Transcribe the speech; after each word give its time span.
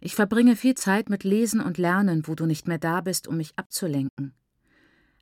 Ich 0.00 0.14
verbringe 0.14 0.56
viel 0.56 0.74
Zeit 0.74 1.10
mit 1.10 1.24
Lesen 1.24 1.60
und 1.60 1.76
Lernen, 1.76 2.26
wo 2.26 2.34
du 2.34 2.46
nicht 2.46 2.66
mehr 2.66 2.78
da 2.78 3.02
bist, 3.02 3.28
um 3.28 3.36
mich 3.36 3.52
abzulenken. 3.56 4.34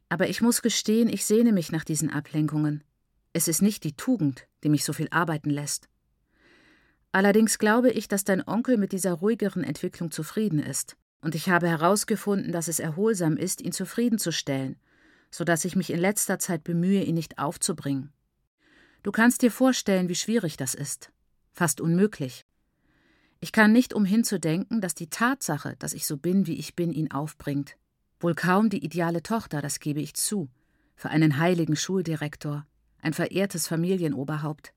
Aber 0.08 0.28
ich 0.28 0.40
muss 0.40 0.62
gestehen, 0.62 1.08
ich 1.08 1.26
sehne 1.26 1.52
mich 1.52 1.72
nach 1.72 1.84
diesen 1.84 2.10
Ablenkungen. 2.10 2.84
Es 3.32 3.48
ist 3.48 3.60
nicht 3.60 3.84
die 3.84 3.94
Tugend, 3.94 4.46
die 4.62 4.68
mich 4.68 4.84
so 4.84 4.92
viel 4.92 5.08
arbeiten 5.10 5.50
lässt. 5.50 5.88
Allerdings 7.10 7.58
glaube 7.58 7.90
ich, 7.90 8.06
dass 8.06 8.24
dein 8.24 8.46
Onkel 8.46 8.76
mit 8.76 8.92
dieser 8.92 9.14
ruhigeren 9.14 9.64
Entwicklung 9.64 10.10
zufrieden 10.10 10.60
ist, 10.60 10.96
und 11.20 11.34
ich 11.34 11.48
habe 11.48 11.68
herausgefunden, 11.68 12.52
dass 12.52 12.68
es 12.68 12.78
erholsam 12.78 13.36
ist, 13.36 13.60
ihn 13.60 13.72
zufriedenzustellen, 13.72 14.76
so 15.30 15.42
dass 15.42 15.64
ich 15.64 15.74
mich 15.74 15.90
in 15.90 15.98
letzter 15.98 16.38
Zeit 16.38 16.62
bemühe, 16.62 17.02
ihn 17.02 17.16
nicht 17.16 17.38
aufzubringen. 17.38 18.12
Du 19.02 19.10
kannst 19.10 19.42
dir 19.42 19.50
vorstellen, 19.50 20.08
wie 20.08 20.14
schwierig 20.14 20.56
das 20.56 20.74
ist. 20.74 21.10
Fast 21.52 21.80
unmöglich. 21.80 22.44
Ich 23.40 23.52
kann 23.52 23.72
nicht 23.72 23.94
umhin 23.94 24.24
zu 24.24 24.40
denken, 24.40 24.80
dass 24.80 24.94
die 24.94 25.10
Tatsache, 25.10 25.76
dass 25.78 25.92
ich 25.92 26.06
so 26.06 26.16
bin, 26.16 26.46
wie 26.46 26.58
ich 26.58 26.74
bin, 26.74 26.92
ihn 26.92 27.10
aufbringt. 27.10 27.76
Wohl 28.20 28.34
kaum 28.34 28.68
die 28.68 28.84
ideale 28.84 29.22
Tochter, 29.22 29.62
das 29.62 29.78
gebe 29.78 30.00
ich 30.00 30.14
zu, 30.14 30.48
für 30.96 31.10
einen 31.10 31.38
heiligen 31.38 31.76
Schuldirektor, 31.76 32.66
ein 33.00 33.14
verehrtes 33.14 33.68
Familienoberhaupt. 33.68 34.72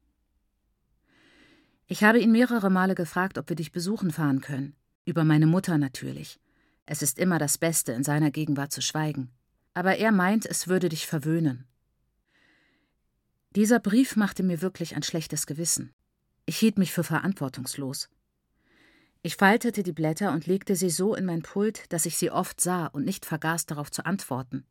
Ich 1.88 2.04
habe 2.04 2.20
ihn 2.20 2.32
mehrere 2.32 2.70
Male 2.70 2.94
gefragt, 2.94 3.40
ob 3.40 3.50
wir 3.50 3.55
dich 3.55 3.72
besuchen 3.72 4.12
fahren 4.12 4.42
können. 4.42 4.76
Über 5.05 5.24
meine 5.24 5.48
Mutter 5.48 5.78
natürlich. 5.80 6.40
Es 6.86 7.02
ist 7.02 7.18
immer 7.18 7.40
das 7.40 7.58
Beste, 7.58 7.91
in 7.94 8.04
seiner 8.04 8.32
Gegenwart 8.32 8.72
zu 8.72 8.82
schweigen. 8.82 9.32
Aber 9.74 9.98
er 9.98 10.12
meint, 10.12 10.46
es 10.46 10.68
würde 10.68 10.90
dich 10.90 11.08
verwöhnen. 11.08 11.66
Dieser 13.55 13.80
Brief 13.80 14.16
machte 14.16 14.44
mir 14.44 14.62
wirklich 14.62 14.96
ein 14.96 15.04
schlechtes 15.04 15.48
Gewissen. 15.48 15.94
Ich 16.46 16.58
hielt 16.58 16.78
mich 16.78 16.94
für 16.94 17.04
verantwortungslos. 17.04 18.10
Ich 19.24 19.36
faltete 19.36 19.84
die 19.84 19.92
Blätter 19.92 20.32
und 20.32 20.48
legte 20.48 20.76
sie 20.76 20.90
so 20.90 21.14
in 21.14 21.26
mein 21.26 21.44
Pult, 21.44 21.92
dass 21.94 22.08
ich 22.08 22.18
sie 22.18 22.32
oft 22.32 22.60
sah 22.60 22.88
und 22.88 23.06
nicht 23.06 23.26
vergaß, 23.26 23.68
darauf 23.68 23.91
zu 23.91 24.05
antworten. 24.05 24.66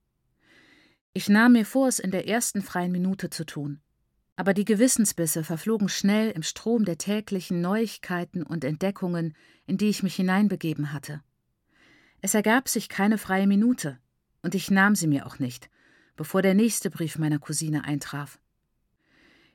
Ich 1.13 1.29
nahm 1.29 1.53
mir 1.53 1.65
vor, 1.65 1.87
es 1.87 2.01
in 2.01 2.11
der 2.11 2.27
ersten 2.27 2.63
freien 2.63 2.91
Minute 2.91 3.31
zu 3.31 3.45
tun. 3.45 3.81
Aber 4.35 4.55
die 4.55 4.65
Gewissensbisse 4.65 5.45
verflogen 5.45 5.89
schnell 5.89 6.31
im 6.31 6.43
Strom 6.43 6.85
der 6.85 6.99
täglichen 6.99 7.61
Neuigkeiten 7.61 8.43
und 8.43 8.65
Entdeckungen, 8.65 9.35
in 9.67 9.77
die 9.77 9.89
ich 9.89 10.03
mich 10.03 10.17
hineinbegeben 10.17 10.93
hatte. 10.93 11.23
Es 12.21 12.35
ergab 12.35 12.69
sich 12.69 12.89
keine 12.89 13.19
freie 13.19 13.47
Minute, 13.47 13.99
und 14.43 14.55
ich 14.55 14.71
nahm 14.71 14.95
sie 14.95 15.07
mir 15.07 15.27
auch 15.27 15.39
nicht, 15.39 15.71
bevor 16.17 16.43
der 16.43 16.55
nächste 16.55 16.91
Brief 16.91 17.19
meiner 17.19 17.39
Cousine 17.39 17.85
eintraf. 17.85 18.41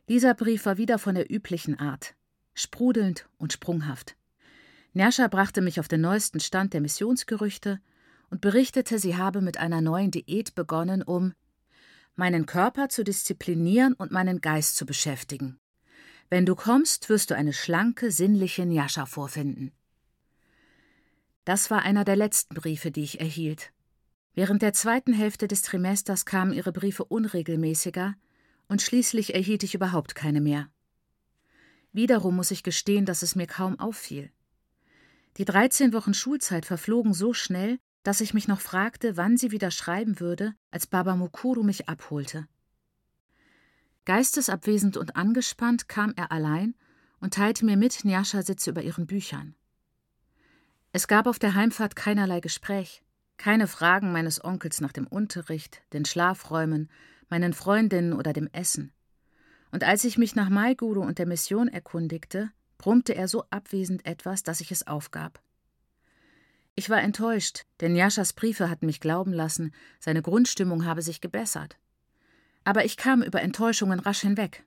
Dieser 0.07 0.35
Brief 0.35 0.65
war 0.65 0.77
wieder 0.77 0.99
von 0.99 1.15
der 1.15 1.31
üblichen 1.31 1.79
Art, 1.79 2.15
sprudelnd 2.53 3.27
und 3.37 3.53
sprunghaft. 3.53 4.15
Nerscha 4.95 5.27
brachte 5.27 5.61
mich 5.61 5.81
auf 5.81 5.89
den 5.89 5.99
neuesten 5.99 6.39
Stand 6.39 6.73
der 6.73 6.79
Missionsgerüchte 6.79 7.81
und 8.29 8.39
berichtete, 8.39 8.97
sie 8.97 9.17
habe 9.17 9.41
mit 9.41 9.57
einer 9.57 9.81
neuen 9.81 10.09
Diät 10.09 10.55
begonnen, 10.55 11.03
um 11.03 11.33
meinen 12.15 12.45
Körper 12.45 12.87
zu 12.87 13.03
disziplinieren 13.03 13.93
und 13.95 14.11
meinen 14.11 14.39
Geist 14.39 14.77
zu 14.77 14.85
beschäftigen. 14.85 15.59
Wenn 16.29 16.45
du 16.45 16.55
kommst, 16.55 17.09
wirst 17.09 17.29
du 17.29 17.35
eine 17.35 17.51
schlanke, 17.51 18.09
sinnliche 18.09 18.65
Njascha 18.65 19.05
vorfinden. 19.05 19.73
Das 21.43 21.69
war 21.69 21.81
einer 21.81 22.05
der 22.05 22.15
letzten 22.15 22.55
Briefe, 22.55 22.89
die 22.89 23.03
ich 23.03 23.19
erhielt. 23.19 23.73
Während 24.33 24.61
der 24.61 24.71
zweiten 24.71 25.11
Hälfte 25.11 25.49
des 25.49 25.61
Trimesters 25.61 26.25
kamen 26.25 26.53
ihre 26.53 26.71
Briefe 26.71 27.03
unregelmäßiger, 27.03 28.15
und 28.69 28.81
schließlich 28.81 29.35
erhielt 29.35 29.63
ich 29.63 29.75
überhaupt 29.75 30.15
keine 30.15 30.39
mehr. 30.39 30.69
Wiederum 31.91 32.37
muss 32.37 32.51
ich 32.51 32.63
gestehen, 32.63 33.05
dass 33.05 33.23
es 33.23 33.35
mir 33.35 33.45
kaum 33.45 33.77
auffiel. 33.77 34.31
Die 35.37 35.45
13 35.45 35.91
Wochen 35.91 36.13
Schulzeit 36.13 36.65
verflogen 36.65 37.13
so 37.13 37.33
schnell, 37.33 37.77
dass 38.03 38.21
ich 38.21 38.33
mich 38.33 38.47
noch 38.47 38.61
fragte, 38.61 39.17
wann 39.17 39.35
sie 39.35 39.51
wieder 39.51 39.69
schreiben 39.69 40.19
würde, 40.19 40.55
als 40.71 40.87
Baba 40.87 41.15
Mukuru 41.15 41.63
mich 41.63 41.89
abholte. 41.89 42.47
Geistesabwesend 44.05 44.95
und 44.95 45.15
angespannt 45.15 45.89
kam 45.89 46.13
er 46.15 46.31
allein 46.31 46.75
und 47.19 47.33
teilte 47.33 47.65
mir 47.65 47.75
mit, 47.75 48.05
Nyasha 48.05 48.43
sitze 48.43 48.69
über 48.69 48.83
ihren 48.83 49.07
Büchern. 49.07 49.55
Es 50.93 51.07
gab 51.07 51.27
auf 51.27 51.39
der 51.39 51.55
Heimfahrt 51.55 51.95
keinerlei 51.95 52.39
Gespräch, 52.39 53.03
keine 53.37 53.67
Fragen 53.67 54.13
meines 54.13 54.41
Onkels 54.41 54.79
nach 54.79 54.93
dem 54.93 55.07
Unterricht, 55.07 55.81
den 55.91 56.05
Schlafräumen, 56.05 56.89
meinen 57.27 57.53
Freundinnen 57.53 58.13
oder 58.13 58.31
dem 58.31 58.47
Essen. 58.53 58.93
Und 59.71 59.83
als 59.83 60.05
ich 60.05 60.17
mich 60.17 60.35
nach 60.35 60.49
Maiguru 60.49 61.01
und 61.01 61.17
der 61.17 61.25
Mission 61.25 61.67
erkundigte, 61.67 62.51
brummte 62.77 63.15
er 63.15 63.27
so 63.27 63.43
abwesend 63.49 64.05
etwas, 64.05 64.43
dass 64.43 64.61
ich 64.61 64.71
es 64.71 64.87
aufgab. 64.87 65.41
Ich 66.75 66.89
war 66.89 67.01
enttäuscht, 67.01 67.65
denn 67.79 67.95
Jaschas 67.95 68.33
Briefe 68.33 68.69
hatten 68.69 68.85
mich 68.85 68.99
glauben 68.99 69.31
lassen, 69.31 69.73
seine 69.99 70.21
Grundstimmung 70.21 70.85
habe 70.85 71.01
sich 71.01 71.21
gebessert. 71.21 71.77
Aber 72.65 72.83
ich 72.83 72.97
kam 72.97 73.21
über 73.21 73.41
Enttäuschungen 73.41 73.99
rasch 73.99 74.21
hinweg. 74.21 74.65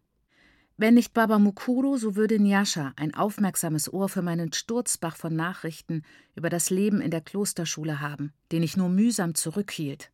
Wenn 0.79 0.95
nicht 0.95 1.13
Baba 1.13 1.39
Mukuru, 1.39 1.97
so 1.97 2.15
würde 2.15 2.39
Nyasha 2.39 2.93
ein 2.97 3.13
aufmerksames 3.13 3.93
Ohr 3.93 4.09
für 4.09 4.23
meinen 4.23 4.53
Sturzbach 4.53 5.17
von 5.17 5.35
Nachrichten 5.35 6.03
über 6.37 6.51
das 6.51 6.71
Leben 6.71 7.01
in 7.01 7.11
der 7.11 7.21
Klosterschule 7.21 8.01
haben, 8.01 8.33
den 8.53 8.63
ich 8.63 8.77
nur 8.77 8.89
mühsam 8.89 9.35
zurückhielt. 9.35 10.13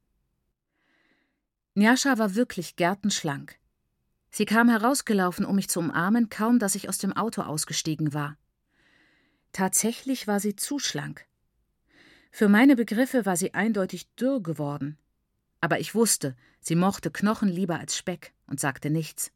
Nyasha 1.74 2.18
war 2.18 2.34
wirklich 2.34 2.76
gärtenschlank. 2.76 3.58
Sie 4.36 4.46
kam 4.46 4.68
herausgelaufen, 4.68 5.44
um 5.44 5.54
mich 5.54 5.68
zu 5.68 5.78
umarmen, 5.78 6.28
kaum 6.28 6.58
dass 6.58 6.74
ich 6.74 6.88
aus 6.88 6.98
dem 6.98 7.12
Auto 7.12 7.42
ausgestiegen 7.42 8.14
war. 8.14 8.36
Tatsächlich 9.52 10.26
war 10.26 10.40
sie 10.40 10.56
zu 10.56 10.80
schlank. 10.80 11.24
Für 12.32 12.48
meine 12.48 12.74
Begriffe 12.74 13.26
war 13.26 13.36
sie 13.36 13.54
eindeutig 13.54 14.12
dürr 14.16 14.42
geworden. 14.42 14.98
Aber 15.60 15.78
ich 15.78 15.94
wusste, 15.94 16.34
sie 16.58 16.74
mochte 16.74 17.12
Knochen 17.12 17.48
lieber 17.48 17.78
als 17.78 17.96
Speck 17.96 18.34
und 18.48 18.58
sagte 18.58 18.90
nichts. 18.90 19.30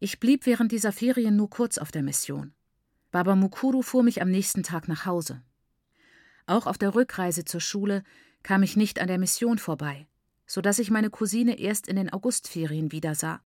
Ich 0.00 0.18
blieb 0.18 0.44
während 0.44 0.72
dieser 0.72 0.90
Ferien 0.90 1.36
nur 1.36 1.48
kurz 1.48 1.78
auf 1.78 1.92
der 1.92 2.02
Mission. 2.02 2.52
Baba 3.12 3.36
Mukuru 3.36 3.82
fuhr 3.82 4.02
mich 4.02 4.20
am 4.20 4.28
nächsten 4.28 4.64
Tag 4.64 4.88
nach 4.88 5.06
Hause. 5.06 5.40
Auch 6.46 6.66
auf 6.66 6.78
der 6.78 6.96
Rückreise 6.96 7.44
zur 7.44 7.60
Schule 7.60 8.02
kam 8.42 8.64
ich 8.64 8.76
nicht 8.76 8.98
an 8.98 9.06
der 9.06 9.18
Mission 9.18 9.58
vorbei, 9.58 10.08
so 10.46 10.60
dass 10.60 10.78
ich 10.78 10.90
meine 10.90 11.10
Cousine 11.10 11.58
erst 11.58 11.88
in 11.88 11.96
den 11.96 12.12
Augustferien 12.12 12.92
wiedersah. 12.92 13.40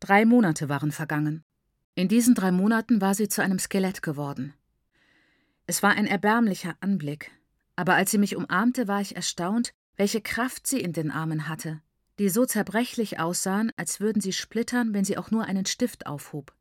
Drei 0.00 0.24
Monate 0.24 0.68
waren 0.68 0.92
vergangen. 0.92 1.44
In 1.94 2.08
diesen 2.08 2.34
drei 2.34 2.52
Monaten 2.52 3.00
war 3.00 3.14
sie 3.14 3.28
zu 3.28 3.42
einem 3.42 3.58
Skelett 3.58 4.02
geworden. 4.02 4.54
Es 5.66 5.82
war 5.82 5.92
ein 5.92 6.06
erbärmlicher 6.06 6.76
Anblick, 6.80 7.32
aber 7.74 7.94
als 7.94 8.10
sie 8.10 8.18
mich 8.18 8.36
umarmte, 8.36 8.86
war 8.86 9.00
ich 9.00 9.16
erstaunt, 9.16 9.72
welche 9.96 10.20
Kraft 10.20 10.66
sie 10.66 10.80
in 10.80 10.92
den 10.92 11.10
Armen 11.10 11.48
hatte, 11.48 11.80
die 12.18 12.28
so 12.28 12.44
zerbrechlich 12.44 13.18
aussahen, 13.18 13.72
als 13.76 13.98
würden 13.98 14.20
sie 14.20 14.32
splittern, 14.32 14.94
wenn 14.94 15.04
sie 15.04 15.18
auch 15.18 15.30
nur 15.30 15.44
einen 15.44 15.66
Stift 15.66 16.06
aufhob. 16.06 16.54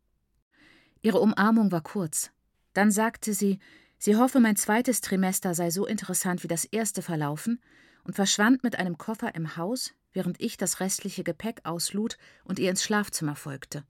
Ihre 1.01 1.19
Umarmung 1.19 1.71
war 1.71 1.81
kurz. 1.81 2.31
Dann 2.73 2.89
sagte 2.89 3.33
sie, 3.33 3.59
sie 3.99 4.15
hoffe, 4.15 4.39
mein 4.39 4.55
zweites 4.55 5.01
Trimester 5.01 5.53
sei 5.53 5.69
so 5.69 5.85
interessant 5.85 6.43
wie 6.43 6.47
das 6.47 6.65
erste 6.65 7.01
verlaufen 7.01 7.61
und 8.05 8.13
verschwand 8.15 8.63
mit 8.63 8.77
einem 8.77 8.97
Koffer 8.97 9.35
im 9.35 9.57
Haus, 9.57 9.93
während 10.13 10.39
ich 10.39 10.55
das 10.55 10.79
restliche 10.79 11.23
Gepäck 11.23 11.61
auslud 11.65 12.17
und 12.45 12.59
ihr 12.59 12.69
ins 12.69 12.83
Schlafzimmer 12.83 13.35
folgte. 13.35 13.83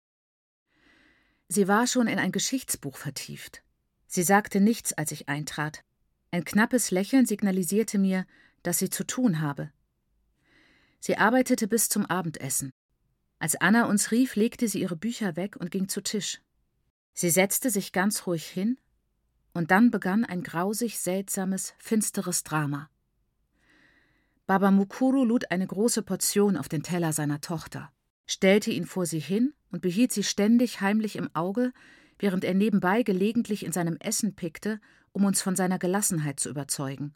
Sie 1.49 1.67
war 1.67 1.85
schon 1.85 2.07
in 2.07 2.19
ein 2.19 2.31
Geschichtsbuch 2.31 2.95
vertieft. 2.95 3.63
Sie 4.07 4.23
sagte 4.23 4.61
nichts, 4.61 4.93
als 4.93 5.11
ich 5.11 5.27
eintrat. 5.27 5.83
Ein 6.31 6.45
knappes 6.45 6.91
Lächeln 6.91 7.25
signalisierte 7.25 7.97
mir, 7.97 8.25
dass 8.61 8.79
sie 8.79 8.89
zu 8.89 9.03
tun 9.03 9.41
habe. 9.41 9.71
Sie 10.99 11.17
arbeitete 11.17 11.67
bis 11.67 11.89
zum 11.89 12.05
Abendessen. 12.05 12.71
Als 13.39 13.55
Anna 13.55 13.85
uns 13.85 14.11
rief, 14.11 14.35
legte 14.35 14.67
sie 14.67 14.81
ihre 14.81 14.95
Bücher 14.95 15.35
weg 15.35 15.57
und 15.57 15.69
ging 15.69 15.89
zu 15.89 16.01
Tisch. 16.01 16.39
Sie 17.13 17.29
setzte 17.29 17.69
sich 17.69 17.91
ganz 17.91 18.25
ruhig 18.25 18.47
hin, 18.47 18.79
und 19.53 19.69
dann 19.69 19.91
begann 19.91 20.25
ein 20.25 20.41
grausig 20.43 20.99
seltsames, 20.99 21.73
finsteres 21.77 22.43
Drama. 22.43 22.89
Baba 24.45 24.71
Mukuru 24.71 25.23
lud 25.23 25.51
eine 25.51 25.65
große 25.65 26.01
Portion 26.01 26.57
auf 26.57 26.67
den 26.67 26.83
Teller 26.83 27.13
seiner 27.13 27.39
Tochter, 27.39 27.91
stellte 28.25 28.71
ihn 28.71 28.85
vor 28.85 29.05
sie 29.05 29.19
hin 29.19 29.53
und 29.71 29.81
behielt 29.81 30.11
sie 30.11 30.23
ständig 30.23 30.81
heimlich 30.81 31.15
im 31.15 31.33
Auge, 31.33 31.71
während 32.19 32.43
er 32.43 32.53
nebenbei 32.53 33.03
gelegentlich 33.03 33.65
in 33.65 33.71
seinem 33.71 33.95
Essen 33.97 34.35
pickte, 34.35 34.81
um 35.13 35.23
uns 35.23 35.41
von 35.41 35.55
seiner 35.55 35.79
Gelassenheit 35.79 36.39
zu 36.39 36.49
überzeugen. 36.49 37.13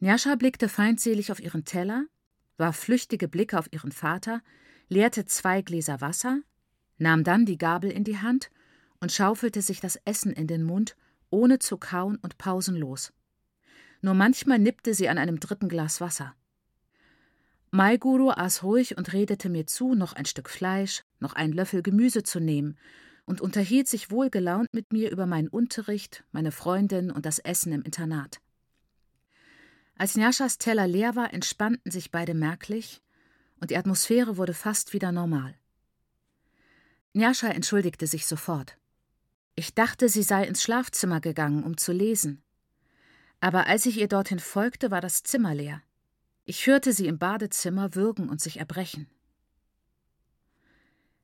Njascha 0.00 0.36
blickte 0.36 0.68
feindselig 0.68 1.32
auf 1.32 1.40
ihren 1.40 1.64
Teller, 1.64 2.06
warf 2.56 2.76
flüchtige 2.76 3.28
Blicke 3.28 3.58
auf 3.58 3.70
ihren 3.72 3.92
Vater, 3.92 4.42
leerte 4.88 5.26
zwei 5.26 5.60
Gläser 5.60 6.00
Wasser, 6.00 6.40
nahm 6.96 7.24
dann 7.24 7.44
die 7.44 7.58
Gabel 7.58 7.90
in 7.90 8.04
die 8.04 8.18
Hand 8.18 8.50
und 9.00 9.12
schaufelte 9.12 9.60
sich 9.60 9.80
das 9.80 9.96
Essen 10.04 10.32
in 10.32 10.46
den 10.46 10.62
Mund, 10.62 10.96
ohne 11.30 11.58
zu 11.58 11.76
kauen 11.76 12.16
und 12.16 12.38
pausenlos. 12.38 13.12
Nur 14.00 14.14
manchmal 14.14 14.58
nippte 14.58 14.94
sie 14.94 15.08
an 15.08 15.18
einem 15.18 15.40
dritten 15.40 15.68
Glas 15.68 16.00
Wasser. 16.00 16.34
Maiguru 17.70 18.30
aß 18.30 18.62
ruhig 18.62 18.96
und 18.96 19.12
redete 19.12 19.48
mir 19.50 19.66
zu, 19.66 19.94
noch 19.94 20.14
ein 20.14 20.24
Stück 20.24 20.48
Fleisch, 20.48 21.02
noch 21.20 21.34
einen 21.34 21.52
Löffel 21.52 21.82
Gemüse 21.82 22.22
zu 22.22 22.40
nehmen 22.40 22.78
und 23.26 23.40
unterhielt 23.40 23.88
sich 23.88 24.10
wohlgelaunt 24.10 24.68
mit 24.72 24.92
mir 24.92 25.10
über 25.10 25.26
meinen 25.26 25.48
Unterricht, 25.48 26.24
meine 26.32 26.50
Freundin 26.50 27.10
und 27.10 27.26
das 27.26 27.38
Essen 27.38 27.72
im 27.72 27.82
Internat. 27.82 28.40
Als 29.98 30.16
Njaschas 30.16 30.58
Teller 30.58 30.86
leer 30.86 31.14
war, 31.14 31.34
entspannten 31.34 31.90
sich 31.90 32.10
beide 32.10 32.32
merklich 32.32 33.02
und 33.60 33.70
die 33.70 33.76
Atmosphäre 33.76 34.36
wurde 34.36 34.54
fast 34.54 34.92
wieder 34.92 35.12
normal. 35.12 35.54
Njascha 37.12 37.48
entschuldigte 37.48 38.06
sich 38.06 38.26
sofort. 38.26 38.78
Ich 39.56 39.74
dachte, 39.74 40.08
sie 40.08 40.22
sei 40.22 40.44
ins 40.44 40.62
Schlafzimmer 40.62 41.20
gegangen, 41.20 41.64
um 41.64 41.76
zu 41.76 41.92
lesen. 41.92 42.42
Aber 43.40 43.66
als 43.66 43.86
ich 43.86 43.98
ihr 43.98 44.08
dorthin 44.08 44.38
folgte, 44.38 44.90
war 44.90 45.00
das 45.00 45.22
Zimmer 45.22 45.54
leer. 45.54 45.82
Ich 46.44 46.66
hörte 46.66 46.92
sie 46.92 47.06
im 47.06 47.18
Badezimmer 47.18 47.94
würgen 47.94 48.28
und 48.28 48.40
sich 48.40 48.58
erbrechen. 48.58 49.06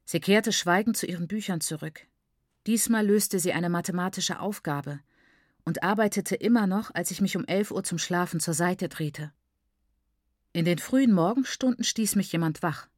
Sie 0.05 0.21
kehrte 0.21 0.53
schweigend 0.53 0.97
zu 0.97 1.07
ihren 1.07 1.29
Büchern 1.29 1.61
zurück. 1.61 2.07
Diesmal 2.67 3.07
löste 3.07 3.39
sie 3.39 3.53
eine 3.53 3.71
mathematische 3.71 4.39
Aufgabe 4.39 5.01
und 5.65 5.83
arbeitete 5.83 6.35
immer 6.35 6.67
noch, 6.67 6.95
als 6.95 7.11
ich 7.11 7.21
mich 7.21 7.37
um 7.37 7.45
elf 7.47 7.71
Uhr 7.71 7.85
zum 7.85 7.99
Schlafen 7.99 8.39
zur 8.39 8.55
Seite 8.55 8.89
drehte. 8.89 9.33
In 10.53 10.67
den 10.67 10.79
frühen 10.79 11.13
Morgenstunden 11.13 11.85
stieß 11.85 12.17
mich 12.17 12.31
jemand 12.31 12.63
wach. 12.63 12.89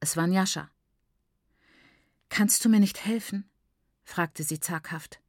Es 0.00 0.16
war 0.16 0.26
Njascha. 0.26 0.68
Kannst 2.28 2.64
du 2.64 2.68
mir 2.68 2.80
nicht 2.80 3.04
helfen? 3.04 3.48
fragte 4.02 4.42
sie 4.42 4.58
zaghaft. 4.58 5.20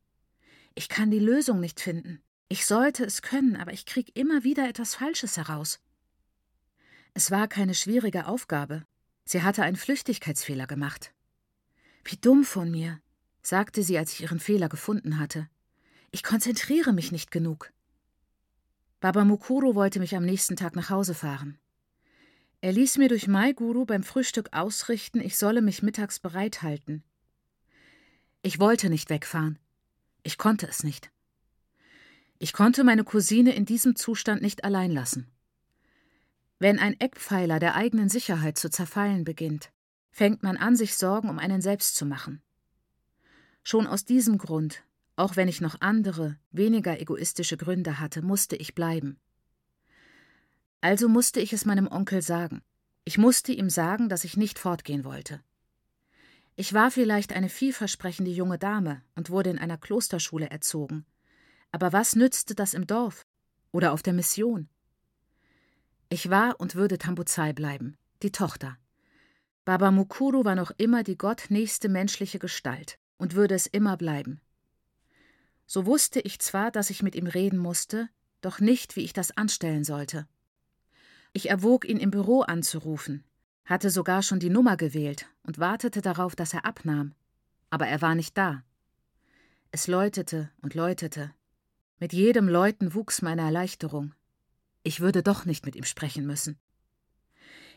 Ich 0.74 0.90
kann 0.90 1.12
die 1.12 1.20
Lösung 1.20 1.60
nicht 1.60 1.80
finden. 1.80 2.23
Ich 2.50 2.66
sollte 2.66 3.06
es 3.06 3.22
können, 3.22 3.56
aber 3.56 3.74
ich 3.74 3.86
krieg 3.86 4.16
immer 4.16 4.44
wieder 4.44 4.68
etwas 4.68 4.96
Falsches 4.96 5.38
heraus. 5.38 5.80
Es 7.14 7.32
war 7.32 7.48
keine 7.48 7.76
schwierige 7.76 8.28
Aufgabe. 8.28 8.84
Sie 9.26 9.44
hatte 9.44 9.64
einen 9.64 9.76
Flüchtigkeitsfehler 9.76 10.68
gemacht. 10.68 11.14
Wie 12.04 12.18
dumm 12.18 12.44
von 12.44 12.70
mir, 12.70 13.00
sagte 13.42 13.84
sie, 13.84 13.98
als 13.98 14.14
ich 14.14 14.22
ihren 14.22 14.40
Fehler 14.40 14.70
gefunden 14.70 15.20
hatte. 15.20 15.48
Ich 16.12 16.24
konzentriere 16.24 16.94
mich 16.94 17.12
nicht 17.12 17.32
genug. 17.32 17.72
Baba 19.00 19.26
Mukuro 19.26 19.76
wollte 19.76 20.00
mich 20.00 20.16
am 20.16 20.26
nächsten 20.26 20.56
Tag 20.56 20.76
nach 20.76 20.90
Hause 20.90 21.14
fahren. 21.14 21.60
Er 22.62 22.72
ließ 22.72 22.98
mir 22.98 23.10
durch 23.10 23.28
Mai 23.28 23.52
Guru 23.52 23.86
beim 23.86 24.04
Frühstück 24.04 24.50
ausrichten, 24.54 25.20
ich 25.20 25.38
solle 25.38 25.62
mich 25.62 25.84
mittags 25.84 26.20
bereithalten. 26.20 27.04
Ich 28.42 28.60
wollte 28.60 28.90
nicht 28.90 29.10
wegfahren. 29.10 29.60
Ich 30.24 30.38
konnte 30.38 30.68
es 30.68 30.84
nicht. 30.84 31.13
Ich 32.44 32.52
konnte 32.52 32.84
meine 32.84 33.06
Cousine 33.06 33.56
in 33.56 33.64
diesem 33.64 33.96
Zustand 33.96 34.42
nicht 34.42 34.66
allein 34.66 34.92
lassen. 34.92 35.32
Wenn 36.60 36.78
ein 36.78 37.00
Eckpfeiler 37.00 37.58
der 37.58 37.74
eigenen 37.76 38.10
Sicherheit 38.10 38.58
zu 38.58 38.70
zerfallen 38.70 39.24
beginnt, 39.24 39.72
fängt 40.12 40.44
man 40.44 40.58
an, 40.58 40.76
sich 40.76 40.98
Sorgen 40.98 41.30
um 41.30 41.40
einen 41.40 41.62
selbst 41.62 41.96
zu 41.96 42.06
machen. 42.06 42.42
Schon 43.64 43.88
aus 43.88 44.04
diesem 44.04 44.38
Grund, 44.38 44.84
auch 45.16 45.38
wenn 45.38 45.48
ich 45.48 45.62
noch 45.62 45.80
andere, 45.80 46.38
weniger 46.52 47.00
egoistische 47.00 47.56
Gründe 47.56 48.02
hatte, 48.02 48.22
musste 48.22 48.58
ich 48.58 48.76
bleiben. 48.76 49.22
Also 50.82 51.08
musste 51.08 51.40
ich 51.40 51.54
es 51.54 51.64
meinem 51.64 51.88
Onkel 51.88 52.22
sagen. 52.22 52.62
Ich 53.06 53.18
musste 53.18 53.54
ihm 53.54 53.70
sagen, 53.70 54.10
dass 54.10 54.26
ich 54.26 54.36
nicht 54.36 54.60
fortgehen 54.60 55.06
wollte. 55.06 55.40
Ich 56.58 56.74
war 56.74 56.92
vielleicht 56.92 57.32
eine 57.32 57.48
vielversprechende 57.48 58.32
junge 58.32 58.60
Dame 58.60 59.02
und 59.16 59.30
wurde 59.30 59.50
in 59.50 59.60
einer 59.60 59.78
Klosterschule 59.78 60.50
erzogen. 60.50 61.06
Aber 61.74 61.92
was 61.92 62.16
nützte 62.16 62.54
das 62.54 62.76
im 62.76 62.86
Dorf 62.86 63.26
oder 63.72 63.94
auf 63.94 64.04
der 64.04 64.14
Mission? 64.14 64.70
Ich 66.08 66.30
war 66.30 66.60
und 66.60 66.76
würde 66.76 67.00
Tambuzai 67.00 67.52
bleiben, 67.52 67.98
die 68.22 68.32
Tochter. 68.32 68.78
Baba 69.66 69.90
Mukuru 69.90 70.46
war 70.46 70.54
noch 70.54 70.70
immer 70.78 71.02
die 71.02 71.18
gottnächste 71.18 71.90
menschliche 71.90 72.38
Gestalt 72.38 73.00
und 73.18 73.34
würde 73.34 73.56
es 73.56 73.66
immer 73.66 73.98
bleiben. 73.98 74.40
So 75.66 75.88
wusste 75.88 76.20
ich 76.20 76.38
zwar, 76.40 76.70
dass 76.70 76.92
ich 76.92 77.02
mit 77.02 77.16
ihm 77.16 77.26
reden 77.26 77.58
musste, 77.58 78.08
doch 78.42 78.60
nicht, 78.60 78.96
wie 78.96 79.02
ich 79.02 79.14
das 79.14 79.36
anstellen 79.36 79.84
sollte. 79.84 80.28
Ich 81.32 81.50
erwog, 81.50 81.86
ihn 81.86 81.98
im 81.98 82.12
Büro 82.12 82.42
anzurufen, 82.42 83.24
hatte 83.66 83.90
sogar 83.90 84.22
schon 84.22 84.40
die 84.40 84.52
Nummer 84.52 84.78
gewählt 84.78 85.28
und 85.42 85.58
wartete 85.58 86.02
darauf, 86.02 86.36
dass 86.36 86.54
er 86.54 86.66
abnahm. 86.66 87.16
Aber 87.72 87.88
er 87.88 88.02
war 88.04 88.14
nicht 88.14 88.38
da. 88.38 88.64
Es 89.72 89.88
läutete 89.88 90.52
und 90.62 90.76
läutete. 90.76 91.34
Mit 92.00 92.14
jedem 92.14 92.48
Läuten 92.48 92.94
wuchs 92.94 93.22
meine 93.22 93.42
Erleichterung. 93.42 94.14
Ich 94.84 95.00
würde 95.00 95.24
doch 95.24 95.46
nicht 95.46 95.66
mit 95.66 95.76
ihm 95.76 95.84
sprechen 95.84 96.26
müssen. 96.26 96.60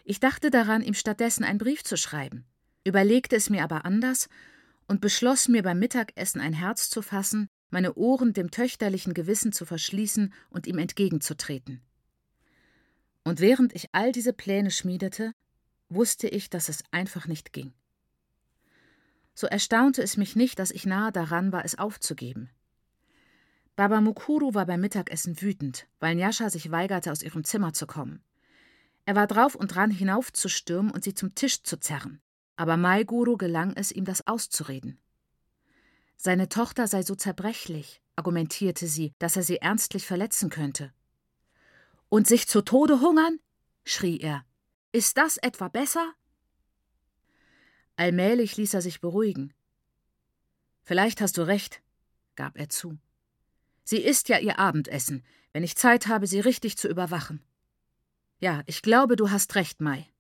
Ich 0.05 0.21
dachte 0.21 0.51
daran, 0.51 0.83
ihm 0.83 0.95
stattdessen 0.95 1.45
einen 1.45 1.59
Brief 1.59 1.85
zu 1.85 1.97
schreiben, 1.97 2.45
überlegte 2.85 3.37
es 3.37 3.51
mir 3.51 3.63
aber 3.63 3.85
anders 3.85 4.29
und 4.87 5.01
beschloss 5.01 5.49
mir 5.49 5.63
beim 5.63 5.79
Mittagessen 5.79 6.41
ein 6.41 6.53
Herz 6.53 6.91
zu 6.91 7.03
fassen, 7.03 7.49
meine 7.71 7.95
Ohren 7.95 8.33
dem 8.33 8.51
töchterlichen 8.51 9.15
Gewissen 9.15 9.53
zu 9.53 9.65
verschließen 9.65 10.33
und 10.51 10.67
ihm 10.67 10.79
entgegenzutreten. 10.79 11.83
Und 13.25 13.41
während 13.41 13.75
ich 13.75 13.89
all 13.93 14.13
diese 14.13 14.33
Pläne 14.33 14.71
schmiedete, 14.71 15.33
wusste 15.89 16.29
ich, 16.29 16.49
dass 16.51 16.69
es 16.69 16.85
einfach 16.93 17.27
nicht 17.27 17.53
ging. 17.53 17.73
So 19.35 19.47
erstaunte 19.49 20.03
es 20.03 20.17
mich 20.17 20.37
nicht, 20.37 20.59
dass 20.59 20.71
ich 20.71 20.87
nahe 20.87 21.13
daran 21.13 21.53
war, 21.53 21.65
es 21.65 21.77
aufzugeben. 21.77 22.51
Baba 23.76 24.00
Mukuru 24.00 24.55
war 24.55 24.64
beim 24.64 24.81
Mittagessen 24.81 25.40
wütend, 25.43 25.87
weil 26.00 26.14
Nyasha 26.14 26.49
sich 26.49 26.70
weigerte, 26.70 27.12
aus 27.12 27.23
ihrem 27.23 27.44
Zimmer 27.44 27.75
zu 27.75 27.87
kommen. 27.87 28.23
Er 29.05 29.14
war 29.14 29.26
drauf 29.26 29.55
und 29.55 29.75
dran, 29.75 29.90
hinaufzustürmen 29.90 30.90
und 30.90 31.05
sie 31.05 31.12
zum 31.12 31.34
Tisch 31.34 31.62
zu 31.62 31.78
zerren, 31.78 32.23
aber 32.56 32.78
Maiguru 32.78 33.37
gelang 33.37 33.75
es, 33.76 33.93
ihm 33.93 34.06
das 34.06 34.26
auszureden. 34.26 34.99
Seine 36.17 36.49
Tochter 36.49 36.88
sei 36.88 37.02
so 37.02 37.14
zerbrechlich, 37.14 38.00
argumentierte 38.17 38.87
sie, 38.87 39.12
dass 39.19 39.37
er 39.37 39.43
sie 39.43 39.58
ernstlich 39.58 40.06
verletzen 40.06 40.49
könnte. 40.49 40.93
Und 42.08 42.26
sich 42.26 42.49
zu 42.49 42.62
Tode 42.62 43.00
hungern? 43.02 43.38
schrie 43.84 44.19
er. 44.19 44.46
Ist 44.90 45.19
das 45.19 45.37
etwa 45.37 45.69
besser? 45.69 46.14
Allmählich 47.96 48.56
ließ 48.56 48.72
er 48.72 48.81
sich 48.81 49.02
beruhigen. 49.02 49.52
Vielleicht 50.82 51.20
hast 51.20 51.37
du 51.37 51.43
recht, 51.43 51.82
gab 52.37 52.56
er 52.56 52.70
zu. 52.70 52.96
Sie 53.88 53.99
isst 53.99 54.29
ja 54.29 54.41
ihr 54.41 54.59
Abendessen, 54.59 55.25
wenn 55.53 55.62
ich 55.62 55.77
Zeit 55.77 56.09
habe, 56.09 56.27
sie 56.27 56.41
richtig 56.41 56.77
zu 56.77 56.88
überwachen. 56.88 57.41
Ja, 58.41 58.65
ich 58.67 58.83
glaube, 58.83 59.15
du 59.15 59.31
hast 59.31 59.55
recht, 59.55 59.81
Mai. 59.81 60.11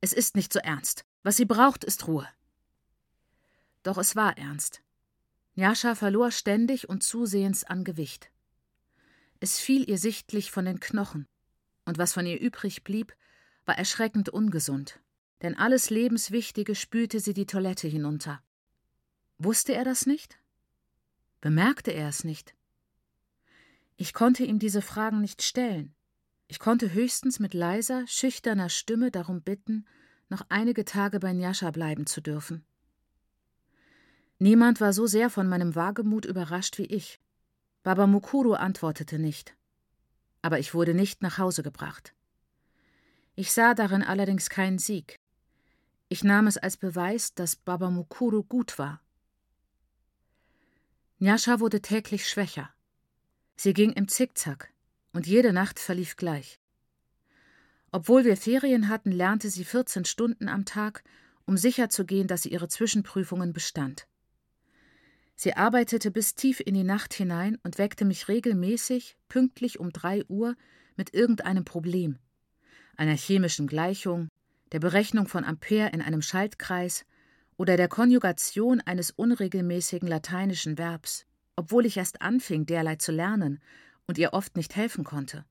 Es 0.00 0.12
ist 0.12 0.36
nicht 0.36 0.52
so 0.52 0.60
ernst. 0.60 1.04
Was 1.24 1.36
sie 1.36 1.44
braucht, 1.44 1.82
ist 1.82 2.06
Ruhe. 2.06 2.28
Doch 3.82 3.98
es 3.98 4.14
war 4.14 4.38
ernst. 4.38 4.82
Njascha 5.56 5.96
verlor 5.96 6.30
ständig 6.30 6.88
und 6.88 7.02
zusehends 7.02 7.64
an 7.64 7.82
Gewicht. 7.82 8.30
Es 9.40 9.58
fiel 9.58 9.90
ihr 9.90 9.98
sichtlich 9.98 10.52
von 10.52 10.64
den 10.64 10.78
Knochen, 10.78 11.26
und 11.84 11.98
was 11.98 12.12
von 12.12 12.24
ihr 12.24 12.40
übrig 12.40 12.84
blieb, 12.84 13.16
war 13.64 13.76
erschreckend 13.76 14.28
ungesund, 14.28 15.00
denn 15.42 15.56
alles 15.56 15.90
Lebenswichtige 15.90 16.76
spülte 16.76 17.18
sie 17.18 17.34
die 17.34 17.46
Toilette 17.46 17.88
hinunter. 17.88 18.44
Wusste 19.38 19.74
er 19.74 19.84
das 19.84 20.06
nicht? 20.06 20.38
Bemerkte 21.40 21.90
er 21.90 22.08
es 22.08 22.22
nicht? 22.22 22.54
Ich 23.96 24.14
konnte 24.14 24.44
ihm 24.44 24.58
diese 24.58 24.82
Fragen 24.82 25.20
nicht 25.20 25.42
stellen. 25.42 25.94
Ich 26.48 26.58
konnte 26.58 26.92
höchstens 26.92 27.38
mit 27.38 27.54
leiser, 27.54 28.06
schüchterner 28.06 28.68
Stimme 28.68 29.10
darum 29.10 29.42
bitten, 29.42 29.86
noch 30.28 30.44
einige 30.48 30.84
Tage 30.84 31.20
bei 31.20 31.32
Njascha 31.32 31.70
bleiben 31.70 32.06
zu 32.06 32.20
dürfen. 32.20 32.64
Niemand 34.38 34.80
war 34.80 34.92
so 34.92 35.06
sehr 35.06 35.30
von 35.30 35.48
meinem 35.48 35.74
Wagemut 35.76 36.24
überrascht 36.24 36.78
wie 36.78 36.86
ich. 36.86 37.20
Baba 37.82 38.06
Mukuru 38.06 38.54
antwortete 38.54 39.18
nicht. 39.18 39.56
Aber 40.40 40.58
ich 40.58 40.74
wurde 40.74 40.94
nicht 40.94 41.22
nach 41.22 41.38
Hause 41.38 41.62
gebracht. 41.62 42.14
Ich 43.34 43.52
sah 43.52 43.74
darin 43.74 44.02
allerdings 44.02 44.50
keinen 44.50 44.78
Sieg. 44.78 45.20
Ich 46.08 46.24
nahm 46.24 46.46
es 46.46 46.58
als 46.58 46.76
Beweis, 46.76 47.34
dass 47.34 47.56
Baba 47.56 47.88
Mukuru 47.90 48.42
gut 48.42 48.78
war. 48.78 49.00
Nyasha 51.18 51.60
wurde 51.60 51.80
täglich 51.80 52.28
schwächer. 52.28 52.68
Sie 53.56 53.72
ging 53.72 53.92
im 53.92 54.08
Zickzack, 54.08 54.72
und 55.12 55.26
jede 55.26 55.52
Nacht 55.52 55.78
verlief 55.78 56.16
gleich. 56.16 56.58
Obwohl 57.90 58.24
wir 58.24 58.36
Ferien 58.36 58.88
hatten, 58.88 59.12
lernte 59.12 59.50
sie 59.50 59.64
14 59.64 60.04
Stunden 60.04 60.48
am 60.48 60.64
Tag, 60.64 61.04
um 61.44 61.56
sicherzugehen, 61.56 62.26
dass 62.26 62.42
sie 62.42 62.50
ihre 62.50 62.68
Zwischenprüfungen 62.68 63.52
bestand. 63.52 64.06
Sie 65.34 65.54
arbeitete 65.54 66.10
bis 66.10 66.34
tief 66.34 66.60
in 66.60 66.74
die 66.74 66.84
Nacht 66.84 67.14
hinein 67.14 67.58
und 67.62 67.78
weckte 67.78 68.04
mich 68.04 68.28
regelmäßig, 68.28 69.16
pünktlich 69.28 69.80
um 69.80 69.90
drei 69.90 70.24
Uhr, 70.28 70.56
mit 70.96 71.14
irgendeinem 71.14 71.64
Problem 71.64 72.18
einer 72.96 73.16
chemischen 73.16 73.66
Gleichung, 73.66 74.28
der 74.72 74.80
Berechnung 74.80 75.26
von 75.26 75.44
Ampere 75.44 75.90
in 75.90 76.02
einem 76.02 76.22
Schaltkreis 76.22 77.04
oder 77.56 77.76
der 77.76 77.88
Konjugation 77.88 78.80
eines 78.80 79.10
unregelmäßigen 79.10 80.08
lateinischen 80.08 80.78
Verbs, 80.78 81.26
obwohl 81.56 81.86
ich 81.86 81.96
erst 81.96 82.22
anfing, 82.22 82.66
derlei 82.66 82.96
zu 82.96 83.12
lernen 83.12 83.60
und 84.06 84.18
ihr 84.18 84.32
oft 84.32 84.56
nicht 84.56 84.76
helfen 84.76 85.04
konnte. 85.04 85.44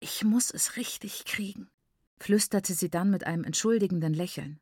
Ich 0.00 0.24
muss 0.24 0.50
es 0.50 0.76
richtig 0.76 1.24
kriegen, 1.24 1.70
flüsterte 2.18 2.74
sie 2.74 2.90
dann 2.90 3.10
mit 3.10 3.26
einem 3.26 3.44
entschuldigenden 3.44 4.14
Lächeln. 4.14 4.60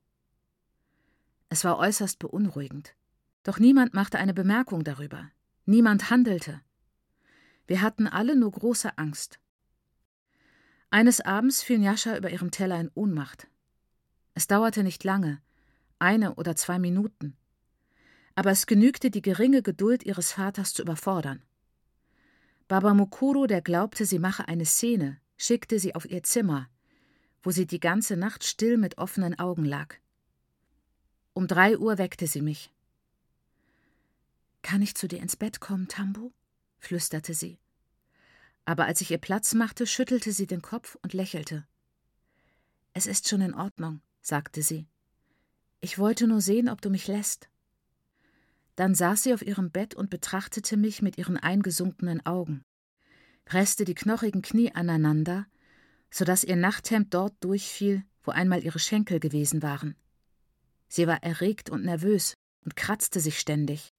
Es 1.48 1.64
war 1.64 1.78
äußerst 1.78 2.18
beunruhigend. 2.18 2.94
Doch 3.42 3.58
niemand 3.58 3.92
machte 3.92 4.18
eine 4.18 4.34
Bemerkung 4.34 4.84
darüber. 4.84 5.30
Niemand 5.66 6.10
handelte. 6.10 6.60
Wir 7.66 7.82
hatten 7.82 8.06
alle 8.06 8.36
nur 8.36 8.52
große 8.52 8.96
Angst. 8.98 9.38
Eines 10.90 11.20
Abends 11.20 11.62
fiel 11.62 11.82
Jascha 11.82 12.16
über 12.16 12.30
ihrem 12.30 12.50
Teller 12.50 12.78
in 12.80 12.90
Ohnmacht. 12.94 13.48
Es 14.34 14.46
dauerte 14.46 14.82
nicht 14.82 15.04
lange, 15.04 15.40
eine 15.98 16.34
oder 16.36 16.56
zwei 16.56 16.78
Minuten. 16.78 17.36
Aber 18.34 18.50
es 18.50 18.66
genügte, 18.66 19.10
die 19.10 19.22
geringe 19.22 19.62
Geduld 19.62 20.04
ihres 20.04 20.32
Vaters 20.32 20.72
zu 20.72 20.82
überfordern. 20.82 21.42
Baba 22.68 22.94
Mukuru, 22.94 23.46
der 23.46 23.60
glaubte, 23.60 24.06
sie 24.06 24.18
mache 24.18 24.48
eine 24.48 24.64
Szene, 24.64 25.20
schickte 25.36 25.78
sie 25.78 25.94
auf 25.94 26.08
ihr 26.08 26.22
Zimmer, 26.22 26.68
wo 27.42 27.50
sie 27.50 27.66
die 27.66 27.80
ganze 27.80 28.16
Nacht 28.16 28.44
still 28.44 28.78
mit 28.78 28.98
offenen 28.98 29.38
Augen 29.38 29.64
lag. 29.64 29.96
Um 31.34 31.46
drei 31.46 31.76
Uhr 31.76 31.98
weckte 31.98 32.26
sie 32.26 32.42
mich. 32.42 32.70
Kann 34.62 34.80
ich 34.80 34.94
zu 34.94 35.08
dir 35.08 35.20
ins 35.20 35.36
Bett 35.36 35.60
kommen, 35.60 35.88
Tambu? 35.88 36.32
flüsterte 36.78 37.34
sie. 37.34 37.58
Aber 38.64 38.86
als 38.86 39.00
ich 39.00 39.10
ihr 39.10 39.18
Platz 39.18 39.54
machte, 39.54 39.86
schüttelte 39.86 40.32
sie 40.32 40.46
den 40.46 40.62
Kopf 40.62 40.96
und 41.02 41.12
lächelte. 41.12 41.66
Es 42.94 43.06
ist 43.06 43.28
schon 43.28 43.40
in 43.40 43.54
Ordnung, 43.54 44.00
sagte 44.20 44.62
sie. 44.62 44.86
Ich 45.80 45.98
wollte 45.98 46.26
nur 46.28 46.40
sehen, 46.40 46.68
ob 46.68 46.80
du 46.80 46.90
mich 46.90 47.08
lässt. 47.08 47.48
Dann 48.82 48.96
saß 48.96 49.22
sie 49.22 49.32
auf 49.32 49.42
ihrem 49.42 49.70
Bett 49.70 49.94
und 49.94 50.10
betrachtete 50.10 50.76
mich 50.76 51.02
mit 51.02 51.16
ihren 51.16 51.36
eingesunkenen 51.36 52.26
Augen, 52.26 52.64
presste 53.44 53.84
die 53.84 53.94
knochigen 53.94 54.42
Knie 54.42 54.74
aneinander, 54.74 55.46
so 56.10 56.24
dass 56.24 56.42
ihr 56.42 56.56
Nachthemd 56.56 57.14
dort 57.14 57.32
durchfiel, 57.44 58.04
wo 58.24 58.32
einmal 58.32 58.64
ihre 58.64 58.80
Schenkel 58.80 59.20
gewesen 59.20 59.62
waren. 59.62 59.94
Sie 60.88 61.06
war 61.06 61.22
erregt 61.22 61.70
und 61.70 61.84
nervös 61.84 62.34
und 62.64 62.74
kratzte 62.74 63.20
sich 63.20 63.38
ständig. 63.38 63.94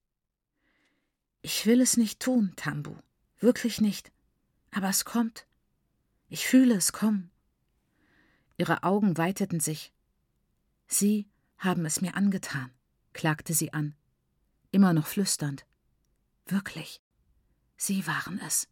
Ich 1.42 1.66
will 1.66 1.80
es 1.80 1.96
nicht 1.96 2.20
tun, 2.20 2.52
Tambu, 2.58 2.94
wirklich 3.40 3.80
nicht. 3.80 4.12
Aber 4.72 4.90
es 4.90 5.06
kommt. 5.06 5.48
Ich 6.28 6.46
fühle 6.46 6.76
es 6.76 6.92
kommen. 6.92 7.32
Ihre 8.58 8.84
Augen 8.84 9.18
weiteten 9.18 9.62
sich. 9.62 9.94
Sie 10.88 11.26
haben 11.58 11.86
es 11.86 12.02
mir 12.02 12.18
angetan, 12.18 12.70
klagte 13.14 13.54
sie 13.54 13.72
an, 13.72 13.96
immer 14.74 14.94
noch 14.94 15.08
flüsternd. 15.08 15.66
Wirklich, 16.46 17.02
Sie 17.78 18.06
waren 18.08 18.40
es. 18.40 18.68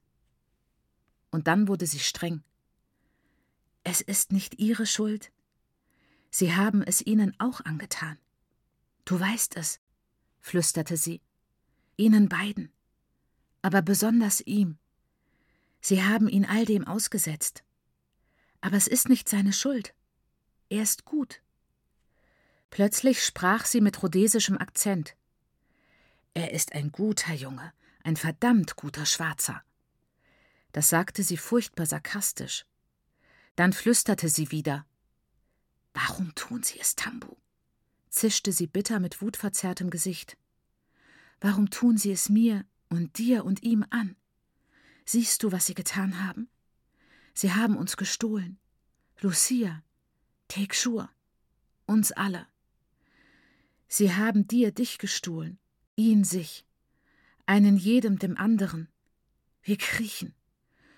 Und 1.31 1.47
dann 1.47 1.67
wurde 1.67 1.85
sie 1.85 1.99
streng. 1.99 2.43
Es 3.83 4.01
ist 4.01 4.31
nicht 4.31 4.59
Ihre 4.59 4.85
Schuld. 4.85 5.31
Sie 6.29 6.53
haben 6.53 6.81
es 6.81 7.05
Ihnen 7.05 7.33
auch 7.39 7.61
angetan. 7.61 8.17
Du 9.05 9.19
weißt 9.19 9.57
es, 9.57 9.79
flüsterte 10.39 10.97
sie. 10.97 11.21
Ihnen 11.97 12.29
beiden. 12.29 12.71
Aber 13.61 13.81
besonders 13.81 14.41
ihm. 14.41 14.77
Sie 15.81 16.03
haben 16.03 16.29
ihn 16.29 16.45
all 16.45 16.65
dem 16.65 16.87
ausgesetzt. 16.87 17.63
Aber 18.61 18.77
es 18.77 18.87
ist 18.87 19.09
nicht 19.09 19.27
seine 19.27 19.53
Schuld. 19.53 19.93
Er 20.69 20.83
ist 20.83 21.05
gut. 21.05 21.41
Plötzlich 22.69 23.25
sprach 23.25 23.65
sie 23.65 23.81
mit 23.81 24.01
rhodesischem 24.01 24.57
Akzent. 24.57 25.15
Er 26.33 26.51
ist 26.51 26.73
ein 26.73 26.91
guter 26.91 27.33
Junge, 27.33 27.73
ein 28.03 28.15
verdammt 28.15 28.75
guter 28.75 29.05
Schwarzer. 29.05 29.63
Das 30.71 30.89
sagte 30.89 31.23
sie 31.23 31.37
furchtbar 31.37 31.85
sarkastisch. 31.85 32.65
Dann 33.55 33.73
flüsterte 33.73 34.29
sie 34.29 34.51
wieder. 34.51 34.85
Warum 35.93 36.33
tun 36.35 36.63
Sie 36.63 36.79
es, 36.79 36.95
Tambu? 36.95 37.35
zischte 38.09 38.51
sie 38.51 38.67
bitter 38.67 38.99
mit 38.99 39.21
wutverzerrtem 39.21 39.89
Gesicht. 39.89 40.37
Warum 41.39 41.69
tun 41.69 41.97
Sie 41.97 42.11
es 42.11 42.29
mir 42.29 42.65
und 42.89 43.17
dir 43.17 43.45
und 43.45 43.63
ihm 43.63 43.85
an? 43.89 44.15
Siehst 45.05 45.43
du, 45.43 45.51
was 45.51 45.65
Sie 45.65 45.73
getan 45.73 46.23
haben? 46.23 46.49
Sie 47.33 47.53
haben 47.53 47.77
uns 47.77 47.97
gestohlen. 47.97 48.59
Lucia, 49.19 49.83
Tekshur, 50.47 51.09
uns 51.85 52.11
alle. 52.11 52.47
Sie 53.87 54.13
haben 54.13 54.47
dir 54.47 54.71
dich 54.71 54.97
gestohlen, 54.97 55.57
ihn 55.95 56.23
sich, 56.23 56.65
einen 57.45 57.77
jedem 57.77 58.19
dem 58.19 58.37
anderen. 58.37 58.87
Wir 59.63 59.77
kriechen. 59.77 60.33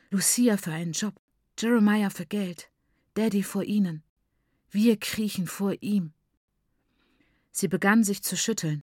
Lucia 0.09 0.57
für 0.57 0.71
einen 0.71 0.93
Job, 0.93 1.15
Jeremiah 1.57 2.09
für 2.09 2.25
Geld, 2.25 2.69
Daddy 3.15 3.43
vor 3.43 3.63
ihnen. 3.63 4.03
Wir 4.69 4.97
kriechen 4.97 5.47
vor 5.47 5.75
ihm. 5.81 6.13
Sie 7.51 7.67
begann 7.67 8.03
sich 8.03 8.23
zu 8.23 8.35
schütteln. 8.35 8.83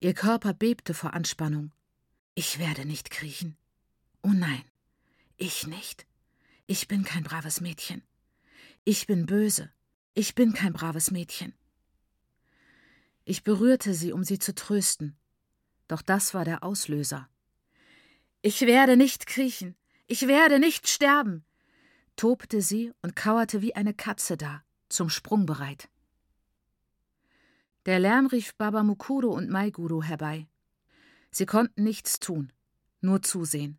Ihr 0.00 0.14
Körper 0.14 0.52
bebte 0.52 0.92
vor 0.92 1.14
Anspannung. 1.14 1.72
Ich 2.34 2.58
werde 2.58 2.84
nicht 2.84 3.10
kriechen. 3.10 3.56
Oh 4.22 4.32
nein, 4.32 4.64
ich 5.36 5.66
nicht. 5.66 6.06
Ich 6.66 6.88
bin 6.88 7.04
kein 7.04 7.22
braves 7.22 7.60
Mädchen. 7.60 8.02
Ich 8.84 9.06
bin 9.06 9.26
böse. 9.26 9.70
Ich 10.14 10.34
bin 10.34 10.52
kein 10.52 10.72
braves 10.72 11.10
Mädchen. 11.10 11.54
Ich 13.24 13.42
berührte 13.42 13.94
sie, 13.94 14.12
um 14.12 14.24
sie 14.24 14.38
zu 14.38 14.54
trösten. 14.54 15.16
Doch 15.88 16.02
das 16.02 16.34
war 16.34 16.44
der 16.44 16.62
Auslöser. 16.62 17.28
Ich 18.42 18.62
werde 18.62 18.96
nicht 18.96 19.26
kriechen. 19.26 19.76
Ich 20.06 20.28
werde 20.28 20.58
nicht 20.58 20.86
sterben, 20.88 21.46
tobte 22.14 22.60
sie 22.60 22.92
und 23.00 23.16
kauerte 23.16 23.62
wie 23.62 23.74
eine 23.74 23.94
Katze 23.94 24.36
da, 24.36 24.62
zum 24.90 25.08
Sprung 25.08 25.46
bereit. 25.46 25.88
Der 27.86 27.98
Lärm 27.98 28.26
rief 28.26 28.54
Baba 28.54 28.82
Mukuro 28.82 29.28
und 29.28 29.48
Maiguru 29.48 30.02
herbei. 30.02 30.46
Sie 31.30 31.46
konnten 31.46 31.84
nichts 31.84 32.20
tun, 32.20 32.52
nur 33.00 33.22
zusehen. 33.22 33.78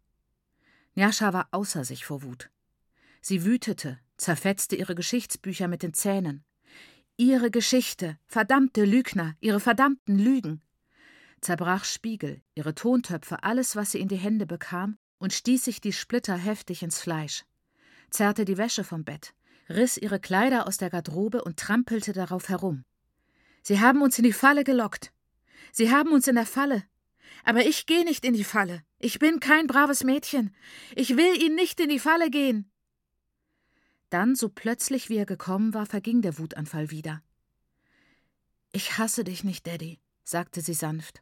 Nyasha 0.95 1.31
war 1.31 1.47
außer 1.51 1.85
sich 1.85 2.05
vor 2.05 2.23
Wut. 2.23 2.49
Sie 3.21 3.45
wütete, 3.45 3.99
zerfetzte 4.17 4.75
ihre 4.75 4.95
Geschichtsbücher 4.95 5.67
mit 5.67 5.83
den 5.83 5.93
Zähnen. 5.93 6.43
Ihre 7.17 7.51
Geschichte, 7.51 8.17
verdammte 8.27 8.83
Lügner, 8.83 9.35
ihre 9.41 9.59
verdammten 9.59 10.17
Lügen. 10.17 10.63
Zerbrach 11.45 11.85
Spiegel, 11.85 12.41
ihre 12.55 12.73
Tontöpfe, 12.73 13.43
alles, 13.43 13.75
was 13.75 13.91
sie 13.91 13.99
in 13.99 14.07
die 14.07 14.15
Hände 14.15 14.47
bekam, 14.47 14.97
und 15.19 15.31
stieß 15.31 15.63
sich 15.63 15.79
die 15.79 15.93
Splitter 15.93 16.35
heftig 16.35 16.81
ins 16.81 16.99
Fleisch. 16.99 17.45
Zerrte 18.09 18.45
die 18.45 18.57
Wäsche 18.57 18.83
vom 18.83 19.03
Bett, 19.03 19.35
riss 19.69 19.95
ihre 19.97 20.19
Kleider 20.19 20.65
aus 20.65 20.77
der 20.77 20.89
Garderobe 20.89 21.43
und 21.43 21.59
trampelte 21.59 22.13
darauf 22.13 22.49
herum. 22.49 22.83
Sie 23.61 23.79
haben 23.79 24.01
uns 24.01 24.17
in 24.17 24.23
die 24.23 24.33
Falle 24.33 24.63
gelockt. 24.63 25.13
Sie 25.71 25.91
haben 25.91 26.13
uns 26.13 26.27
in 26.27 26.33
der 26.33 26.47
Falle. 26.47 26.83
Aber 27.43 27.63
ich 27.63 27.85
gehe 27.85 28.05
nicht 28.05 28.25
in 28.25 28.33
die 28.33 28.43
Falle. 28.43 28.81
Ich 28.97 29.19
bin 29.19 29.39
kein 29.39 29.67
braves 29.67 30.03
Mädchen. 30.03 30.55
Ich 30.95 31.15
will 31.15 31.39
ihn 31.39 31.53
nicht 31.53 31.79
in 31.79 31.89
die 31.89 31.99
Falle 31.99 32.31
gehen. 32.31 32.71
Dann, 34.09 34.33
so 34.33 34.49
plötzlich 34.49 35.09
wie 35.09 35.17
er 35.17 35.27
gekommen 35.27 35.75
war, 35.75 35.85
verging 35.85 36.23
der 36.23 36.39
Wutanfall 36.39 36.89
wieder. 36.89 37.21
Ich 38.71 38.97
hasse 38.97 39.23
dich 39.23 39.43
nicht, 39.43 39.67
Daddy, 39.67 39.99
sagte 40.23 40.61
sie 40.61 40.73
sanft. 40.73 41.21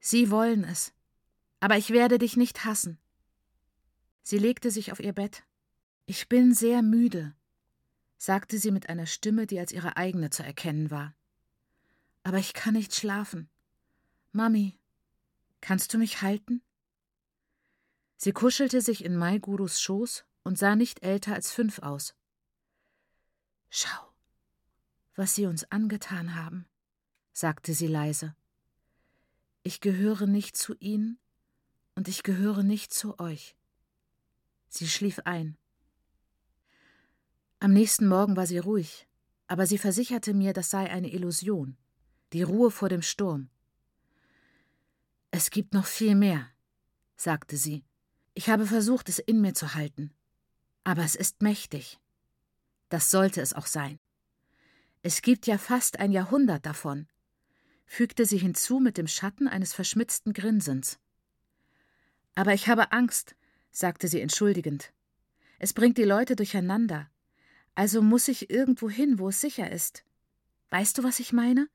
Sie 0.00 0.30
wollen 0.30 0.64
es. 0.64 0.92
Aber 1.60 1.76
ich 1.76 1.90
werde 1.90 2.18
dich 2.18 2.36
nicht 2.36 2.64
hassen. 2.64 2.98
Sie 4.22 4.38
legte 4.38 4.70
sich 4.70 4.92
auf 4.92 5.00
ihr 5.00 5.12
Bett. 5.12 5.42
Ich 6.06 6.28
bin 6.28 6.54
sehr 6.54 6.82
müde, 6.82 7.34
sagte 8.16 8.58
sie 8.58 8.70
mit 8.70 8.88
einer 8.88 9.06
Stimme, 9.06 9.46
die 9.46 9.58
als 9.58 9.72
ihre 9.72 9.96
eigene 9.96 10.30
zu 10.30 10.42
erkennen 10.42 10.90
war. 10.90 11.14
Aber 12.22 12.38
ich 12.38 12.54
kann 12.54 12.74
nicht 12.74 12.94
schlafen. 12.94 13.48
Mami, 14.32 14.78
kannst 15.60 15.92
du 15.92 15.98
mich 15.98 16.22
halten? 16.22 16.62
Sie 18.16 18.32
kuschelte 18.32 18.80
sich 18.80 19.04
in 19.04 19.16
Maigurus 19.16 19.80
Schoß 19.80 20.24
und 20.42 20.58
sah 20.58 20.76
nicht 20.76 21.02
älter 21.02 21.34
als 21.34 21.52
fünf 21.52 21.78
aus. 21.80 22.14
Schau, 23.70 24.12
was 25.14 25.34
sie 25.34 25.46
uns 25.46 25.70
angetan 25.70 26.34
haben, 26.34 26.66
sagte 27.32 27.74
sie 27.74 27.86
leise. 27.86 28.34
Ich 29.62 29.80
gehöre 29.80 30.26
nicht 30.26 30.56
zu 30.56 30.74
ihnen 30.78 31.18
und 31.94 32.08
ich 32.08 32.22
gehöre 32.22 32.62
nicht 32.62 32.92
zu 32.92 33.18
euch. 33.18 33.56
Sie 34.68 34.88
schlief 34.88 35.20
ein. 35.24 35.56
Am 37.60 37.72
nächsten 37.72 38.06
Morgen 38.06 38.36
war 38.36 38.46
sie 38.46 38.58
ruhig, 38.58 39.08
aber 39.46 39.66
sie 39.66 39.78
versicherte 39.78 40.32
mir, 40.32 40.52
das 40.52 40.70
sei 40.70 40.90
eine 40.90 41.12
Illusion, 41.12 41.76
die 42.32 42.42
Ruhe 42.42 42.70
vor 42.70 42.88
dem 42.88 43.02
Sturm. 43.02 43.50
Es 45.30 45.50
gibt 45.50 45.74
noch 45.74 45.86
viel 45.86 46.14
mehr, 46.14 46.48
sagte 47.16 47.56
sie. 47.56 47.84
Ich 48.34 48.48
habe 48.48 48.66
versucht, 48.66 49.08
es 49.08 49.18
in 49.18 49.40
mir 49.40 49.54
zu 49.54 49.74
halten. 49.74 50.14
Aber 50.84 51.02
es 51.02 51.16
ist 51.16 51.42
mächtig. 51.42 51.98
Das 52.88 53.10
sollte 53.10 53.40
es 53.40 53.52
auch 53.52 53.66
sein. 53.66 53.98
Es 55.02 55.22
gibt 55.22 55.46
ja 55.46 55.58
fast 55.58 55.98
ein 55.98 56.12
Jahrhundert 56.12 56.64
davon, 56.64 57.08
fügte 57.88 58.26
sie 58.26 58.36
hinzu 58.36 58.78
mit 58.78 58.98
dem 58.98 59.08
Schatten 59.08 59.48
eines 59.48 59.72
verschmitzten 59.72 60.34
Grinsens. 60.34 61.00
Aber 62.34 62.52
ich 62.52 62.68
habe 62.68 62.92
Angst, 62.92 63.34
sagte 63.72 64.06
sie 64.08 64.20
entschuldigend. 64.20 64.92
Es 65.58 65.72
bringt 65.72 65.98
die 65.98 66.04
Leute 66.04 66.36
durcheinander. 66.36 67.10
Also 67.74 68.02
muss 68.02 68.28
ich 68.28 68.50
irgendwo 68.50 68.90
hin, 68.90 69.18
wo 69.18 69.30
es 69.30 69.40
sicher 69.40 69.72
ist. 69.72 70.04
Weißt 70.70 70.98
du, 70.98 71.02
was 71.02 71.18
ich 71.18 71.32
meine? 71.32 71.68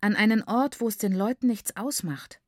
An 0.00 0.14
einen 0.14 0.44
Ort, 0.44 0.80
wo 0.80 0.88
es 0.88 0.96
den 0.96 1.12
Leuten 1.12 1.48
nichts 1.48 1.76
ausmacht. 1.76 2.40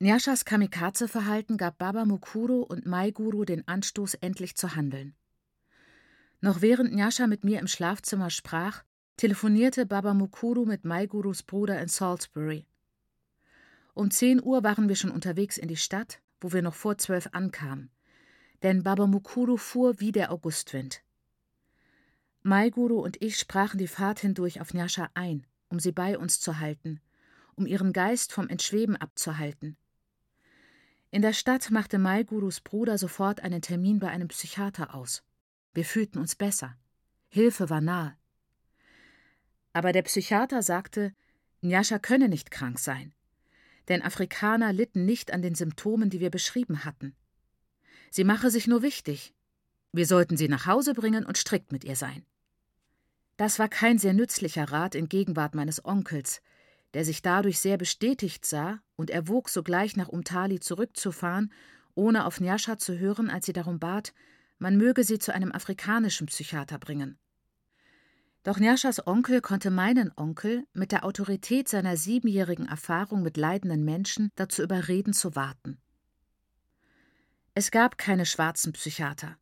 Nyashas 0.00 0.44
Kamikaze-Verhalten 0.44 1.56
gab 1.56 1.78
Baba 1.78 2.04
Mukuru 2.04 2.62
und 2.62 2.84
Maiguru 2.84 3.44
den 3.44 3.66
Anstoß, 3.68 4.14
endlich 4.14 4.56
zu 4.56 4.74
handeln. 4.74 5.14
Noch 6.40 6.60
während 6.60 6.92
Nyasha 6.92 7.28
mit 7.28 7.44
mir 7.44 7.60
im 7.60 7.68
Schlafzimmer 7.68 8.28
sprach, 8.28 8.82
telefonierte 9.16 9.86
Baba 9.86 10.12
Mukuru 10.12 10.64
mit 10.64 10.84
Maigurus 10.84 11.42
Bruder 11.42 11.80
in 11.80 11.88
Salisbury. 11.88 12.66
Um 13.94 14.10
10 14.10 14.42
Uhr 14.42 14.64
waren 14.64 14.88
wir 14.88 14.96
schon 14.96 15.12
unterwegs 15.12 15.56
in 15.56 15.68
die 15.68 15.76
Stadt, 15.76 16.20
wo 16.40 16.52
wir 16.52 16.62
noch 16.62 16.74
vor 16.74 16.98
zwölf 16.98 17.28
ankamen. 17.32 17.90
Denn 18.62 18.82
Baba 18.82 19.06
Mukuru 19.06 19.56
fuhr 19.56 20.00
wie 20.00 20.10
der 20.10 20.32
Augustwind. 20.32 21.02
Maiguru 22.42 23.00
und 23.00 23.22
ich 23.22 23.38
sprachen 23.38 23.78
die 23.78 23.86
Fahrt 23.86 24.18
hindurch 24.18 24.60
auf 24.60 24.74
Nyasha 24.74 25.08
ein, 25.14 25.46
um 25.68 25.78
sie 25.78 25.92
bei 25.92 26.18
uns 26.18 26.40
zu 26.40 26.58
halten, 26.58 27.00
um 27.54 27.66
ihren 27.66 27.92
Geist 27.92 28.32
vom 28.32 28.48
Entschweben 28.48 28.96
abzuhalten. 28.96 29.76
In 31.10 31.22
der 31.22 31.32
Stadt 31.32 31.70
machte 31.70 31.98
Maigurus 31.98 32.60
Bruder 32.60 32.98
sofort 32.98 33.40
einen 33.40 33.62
Termin 33.62 34.00
bei 34.00 34.08
einem 34.08 34.26
Psychiater 34.28 34.94
aus. 34.94 35.22
Wir 35.72 35.84
fühlten 35.84 36.18
uns 36.18 36.34
besser. 36.34 36.76
Hilfe 37.28 37.70
war 37.70 37.80
nahe. 37.80 38.16
Aber 39.74 39.92
der 39.92 40.02
Psychiater 40.02 40.62
sagte, 40.62 41.12
Nyasha 41.60 41.98
könne 41.98 42.30
nicht 42.30 42.50
krank 42.50 42.78
sein 42.78 43.14
denn 43.88 44.02
Afrikaner 44.02 44.72
litten 44.72 45.04
nicht 45.04 45.32
an 45.32 45.42
den 45.42 45.54
Symptomen, 45.54 46.10
die 46.10 46.20
wir 46.20 46.30
beschrieben 46.30 46.84
hatten. 46.84 47.14
Sie 48.10 48.24
mache 48.24 48.50
sich 48.50 48.66
nur 48.66 48.82
wichtig. 48.82 49.34
Wir 49.92 50.06
sollten 50.06 50.36
sie 50.36 50.48
nach 50.48 50.66
Hause 50.66 50.94
bringen 50.94 51.24
und 51.24 51.36
strikt 51.36 51.72
mit 51.72 51.84
ihr 51.84 51.96
sein. 51.96 52.24
Das 53.36 53.58
war 53.58 53.68
kein 53.68 53.98
sehr 53.98 54.12
nützlicher 54.12 54.70
Rat 54.70 54.94
in 54.94 55.08
Gegenwart 55.08 55.54
meines 55.54 55.84
Onkels, 55.84 56.40
der 56.94 57.04
sich 57.04 57.22
dadurch 57.22 57.58
sehr 57.58 57.76
bestätigt 57.76 58.46
sah 58.46 58.80
und 58.96 59.10
erwog 59.10 59.48
sogleich 59.48 59.96
nach 59.96 60.08
Umtali 60.08 60.60
zurückzufahren, 60.60 61.52
ohne 61.94 62.26
auf 62.26 62.40
Nyasha 62.40 62.78
zu 62.78 62.98
hören, 62.98 63.30
als 63.30 63.46
sie 63.46 63.52
darum 63.52 63.80
bat, 63.80 64.14
man 64.58 64.76
möge 64.76 65.02
sie 65.02 65.18
zu 65.18 65.34
einem 65.34 65.52
afrikanischen 65.52 66.28
Psychiater 66.28 66.78
bringen. 66.78 67.18
Doch 68.44 68.58
Njaschas 68.58 69.06
Onkel 69.06 69.40
konnte 69.40 69.70
meinen 69.70 70.12
Onkel 70.16 70.66
mit 70.74 70.92
der 70.92 71.04
Autorität 71.04 71.66
seiner 71.66 71.96
siebenjährigen 71.96 72.68
Erfahrung 72.68 73.22
mit 73.22 73.38
leidenden 73.38 73.84
Menschen 73.84 74.30
dazu 74.36 74.62
überreden, 74.62 75.14
zu 75.14 75.34
warten. 75.34 75.78
Es 77.54 77.70
gab 77.70 77.96
keine 77.96 78.26
schwarzen 78.26 78.74
Psychiater. 78.74 79.38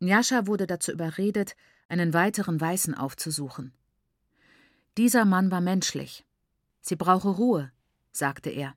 Njascha 0.00 0.48
wurde 0.48 0.66
dazu 0.66 0.90
überredet, 0.90 1.54
einen 1.88 2.12
weiteren 2.12 2.60
Weißen 2.60 2.94
aufzusuchen. 2.94 3.72
Dieser 4.96 5.24
Mann 5.24 5.52
war 5.52 5.60
menschlich. 5.60 6.26
Sie 6.80 6.96
brauche 6.96 7.28
Ruhe, 7.28 7.70
sagte 8.10 8.50
er. 8.50 8.74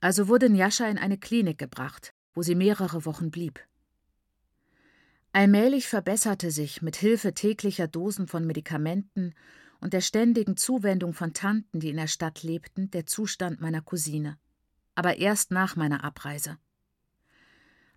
Also 0.00 0.26
wurde 0.26 0.50
Njascha 0.50 0.88
in 0.88 0.98
eine 0.98 1.18
Klinik 1.18 1.58
gebracht, 1.58 2.12
wo 2.34 2.42
sie 2.42 2.56
mehrere 2.56 3.04
Wochen 3.04 3.30
blieb. 3.30 3.60
Allmählich 5.34 5.88
verbesserte 5.88 6.52
sich 6.52 6.80
mit 6.80 6.94
Hilfe 6.94 7.34
täglicher 7.34 7.88
Dosen 7.88 8.28
von 8.28 8.46
Medikamenten 8.46 9.34
und 9.80 9.92
der 9.92 10.00
ständigen 10.00 10.56
Zuwendung 10.56 11.12
von 11.12 11.32
Tanten, 11.32 11.80
die 11.80 11.90
in 11.90 11.96
der 11.96 12.06
Stadt 12.06 12.44
lebten, 12.44 12.92
der 12.92 13.04
Zustand 13.06 13.60
meiner 13.60 13.82
Cousine. 13.82 14.38
Aber 14.94 15.16
erst 15.16 15.50
nach 15.50 15.74
meiner 15.74 16.04
Abreise. 16.04 16.56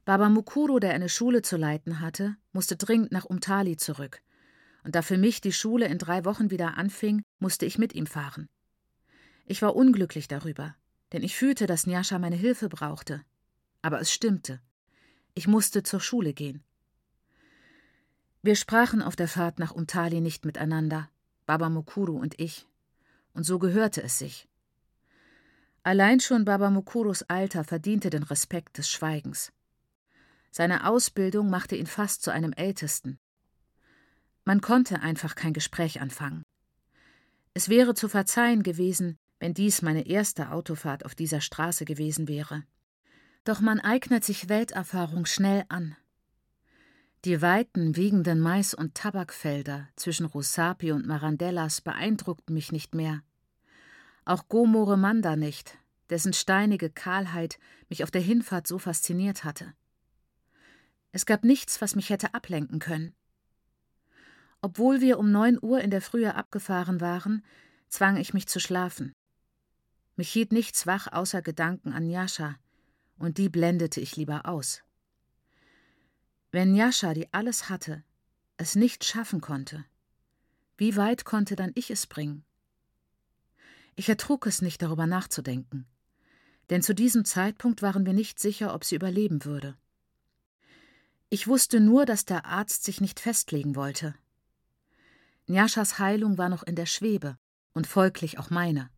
Baba 0.04 0.30
Mukuru, 0.30 0.80
der 0.80 0.96
eine 0.96 1.10
Schule 1.10 1.44
zu 1.44 1.58
leiten 1.58 2.00
hatte, 2.00 2.36
musste 2.54 2.76
dringend 2.76 3.12
nach 3.12 3.26
Umtali 3.26 3.78
zurück. 3.78 4.24
Und 4.84 4.96
da 4.96 5.04
für 5.04 5.20
mich 5.20 5.40
die 5.40 5.54
Schule 5.54 5.86
in 5.86 6.00
drei 6.00 6.26
Wochen 6.26 6.50
wieder 6.50 6.76
anfing, 6.76 7.22
musste 7.38 7.68
ich 7.68 7.78
mit 7.78 7.94
ihm 7.94 8.08
fahren. 8.08 8.50
Ich 9.46 9.62
war 9.62 9.76
unglücklich 9.76 10.28
darüber, 10.28 10.76
denn 11.14 11.22
ich 11.22 11.36
fühlte, 11.36 11.68
dass 11.68 11.86
Nyasha 11.86 12.18
meine 12.18 12.36
Hilfe 12.36 12.68
brauchte. 12.68 13.22
Aber 13.84 14.02
es 14.02 14.12
stimmte. 14.12 14.60
Ich 15.36 15.48
musste 15.48 15.84
zur 15.84 16.00
Schule 16.00 16.34
gehen. 16.34 16.64
Wir 18.48 18.56
sprachen 18.56 19.02
auf 19.02 19.18
der 19.18 19.28
Fahrt 19.28 19.60
nach 19.60 19.74
Umtali 19.74 20.22
nicht 20.22 20.46
miteinander, 20.46 21.10
Baba 21.46 21.68
Mukuru 21.68 22.18
und 22.18 22.40
ich, 22.40 22.66
und 23.34 23.44
so 23.44 23.60
gehörte 23.60 24.02
es 24.02 24.20
sich. 24.20 24.48
Allein 25.84 26.22
schon 26.22 26.46
Baba 26.46 26.70
Mukurus 26.70 27.24
Alter 27.24 27.66
verdiente 27.66 28.10
den 28.10 28.24
Respekt 28.24 28.78
des 28.78 28.90
Schweigens. 28.90 29.52
Seine 30.50 30.88
Ausbildung 30.88 31.50
machte 31.50 31.76
ihn 31.76 31.88
fast 31.88 32.24
zu 32.24 32.32
einem 32.32 32.54
Ältesten. 32.54 33.20
Man 34.46 34.62
konnte 34.62 35.02
einfach 35.02 35.36
kein 35.36 35.52
Gespräch 35.52 36.00
anfangen. 36.00 36.44
Es 37.54 37.68
wäre 37.68 37.96
zu 37.96 38.08
verzeihen 38.08 38.64
gewesen, 38.64 39.18
wenn 39.42 39.56
dies 39.56 39.82
meine 39.82 40.08
erste 40.08 40.52
Autofahrt 40.52 41.04
auf 41.04 41.16
dieser 41.16 41.42
Straße 41.42 41.84
gewesen 41.84 42.30
wäre. 42.30 42.64
Doch 43.44 43.60
man 43.60 43.82
eignet 43.82 44.24
sich 44.24 44.48
Welterfahrung 44.48 45.26
schnell 45.26 45.66
an. 45.68 45.98
Die 47.28 47.42
weiten, 47.42 47.98
wiegenden 47.98 48.40
Mais- 48.40 48.74
und 48.74 48.96
Tabakfelder 48.96 49.90
zwischen 49.98 50.26
Rusapi 50.26 50.94
und 50.94 51.06
Marandellas 51.06 51.82
beeindruckten 51.82 52.54
mich 52.54 52.72
nicht 52.72 52.96
mehr. 52.96 53.22
Auch 54.24 54.48
Gomore 54.48 54.96
Manda 54.96 55.36
nicht, 55.36 55.78
dessen 56.10 56.32
steinige 56.32 56.90
Kahlheit 56.90 57.60
mich 57.90 58.06
auf 58.06 58.12
der 58.12 58.22
Hinfahrt 58.22 58.66
so 58.66 58.80
fasziniert 58.80 59.44
hatte. 59.44 59.74
Es 61.12 61.26
gab 61.26 61.44
nichts, 61.44 61.82
was 61.82 61.98
mich 61.98 62.12
hätte 62.12 62.34
ablenken 62.34 62.80
können. 62.80 63.14
Obwohl 64.62 65.02
wir 65.02 65.20
um 65.20 65.30
neun 65.30 65.60
Uhr 65.62 65.82
in 65.82 65.92
der 65.92 66.02
Frühe 66.02 66.34
abgefahren 66.34 67.02
waren, 67.02 67.44
zwang 67.90 68.16
ich 68.16 68.34
mich 68.34 68.48
zu 68.48 68.62
schlafen. 68.62 69.12
Mich 70.16 70.30
hielt 70.30 70.54
nichts 70.54 70.88
wach 70.88 71.12
außer 71.12 71.42
Gedanken 71.42 71.92
an 71.92 72.08
Nyasha, 72.08 72.56
und 73.20 73.38
die 73.38 73.50
blendete 73.50 74.00
ich 74.00 74.16
lieber 74.16 74.46
aus. 74.46 74.87
Wenn 76.52 76.76
Jascha, 76.76 77.14
die 77.14 77.32
alles 77.34 77.70
hatte, 77.70 78.04
es 78.58 78.76
nicht 78.76 79.04
schaffen 79.04 79.42
konnte, 79.42 79.86
wie 80.78 80.96
weit 80.96 81.26
konnte 81.26 81.56
dann 81.56 81.72
ich 81.76 81.92
es 81.92 82.08
bringen? 82.08 82.46
Ich 83.96 84.08
ertrug 84.08 84.46
es 84.46 84.62
nicht, 84.62 84.82
darüber 84.82 85.08
nachzudenken, 85.08 85.88
denn 86.70 86.82
zu 86.82 86.94
diesem 86.94 87.26
Zeitpunkt 87.26 87.82
waren 87.82 88.06
wir 88.06 88.14
nicht 88.14 88.40
sicher, 88.40 88.74
ob 88.74 88.86
sie 88.86 88.96
überleben 88.96 89.44
würde. 89.44 89.76
Ich 91.30 91.48
wusste 91.48 91.80
nur, 91.82 92.06
dass 92.06 92.24
der 92.24 92.46
Arzt 92.46 92.86
sich 92.86 93.02
nicht 93.02 93.20
festlegen 93.20 93.76
wollte. 93.76 94.16
Njaschas 95.48 96.00
Heilung 96.00 96.38
war 96.38 96.48
noch 96.48 96.64
in 96.64 96.76
der 96.76 96.86
Schwebe 96.86 97.38
und 97.74 97.88
folglich 97.88 98.38
auch 98.38 98.50
meine. 98.50 98.90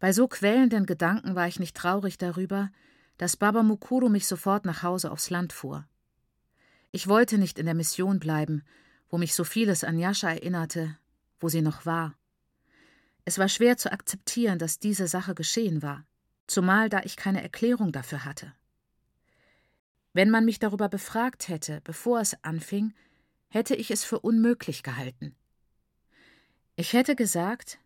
Bei 0.00 0.12
so 0.12 0.26
quälenden 0.26 0.86
Gedanken 0.86 1.36
war 1.36 1.46
ich 1.46 1.60
nicht 1.60 1.76
traurig 1.76 2.18
darüber, 2.18 2.72
dass 3.18 3.36
Baba 3.36 3.62
Mukuru 3.62 4.08
mich 4.08 4.26
sofort 4.26 4.64
nach 4.64 4.82
Hause 4.82 5.10
aufs 5.10 5.30
Land 5.30 5.52
fuhr. 5.52 5.86
Ich 6.90 7.08
wollte 7.08 7.38
nicht 7.38 7.58
in 7.58 7.66
der 7.66 7.74
Mission 7.74 8.18
bleiben, 8.18 8.62
wo 9.08 9.18
mich 9.18 9.34
so 9.34 9.44
vieles 9.44 9.84
an 9.84 9.98
Jascha 9.98 10.30
erinnerte, 10.30 10.98
wo 11.40 11.48
sie 11.48 11.62
noch 11.62 11.86
war. 11.86 12.14
Es 13.24 13.38
war 13.38 13.48
schwer 13.48 13.76
zu 13.76 13.92
akzeptieren, 13.92 14.58
dass 14.58 14.78
diese 14.78 15.06
Sache 15.06 15.34
geschehen 15.34 15.82
war, 15.82 16.04
zumal 16.46 16.88
da 16.88 17.00
ich 17.04 17.16
keine 17.16 17.42
Erklärung 17.42 17.92
dafür 17.92 18.24
hatte. 18.24 18.52
Wenn 20.12 20.30
man 20.30 20.44
mich 20.44 20.58
darüber 20.58 20.88
befragt 20.88 21.48
hätte, 21.48 21.80
bevor 21.84 22.20
es 22.20 22.42
anfing, 22.42 22.92
hätte 23.48 23.74
ich 23.74 23.90
es 23.90 24.04
für 24.04 24.20
unmöglich 24.20 24.82
gehalten. 24.82 25.34
Ich 26.74 26.92
hätte 26.92 27.14
gesagt, 27.14 27.78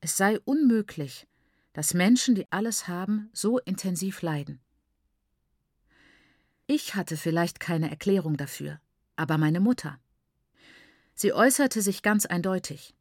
es 0.00 0.16
sei 0.16 0.38
unmöglich, 0.40 1.26
dass 1.72 1.94
Menschen, 1.94 2.34
die 2.34 2.50
alles 2.50 2.88
haben, 2.88 3.30
so 3.32 3.58
intensiv 3.58 4.22
leiden. 4.22 4.60
Ich 6.66 6.94
hatte 6.94 7.16
vielleicht 7.16 7.60
keine 7.60 7.90
Erklärung 7.90 8.36
dafür, 8.36 8.80
aber 9.16 9.38
meine 9.38 9.60
Mutter. 9.60 9.98
Sie 11.14 11.32
äußerte 11.32 11.82
sich 11.82 12.02
ganz 12.02 12.26
eindeutig. 12.26 12.94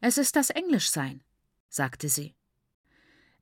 Es 0.00 0.18
ist 0.18 0.36
das 0.36 0.50
Englischsein, 0.50 1.22
sagte 1.68 2.08
sie. 2.08 2.34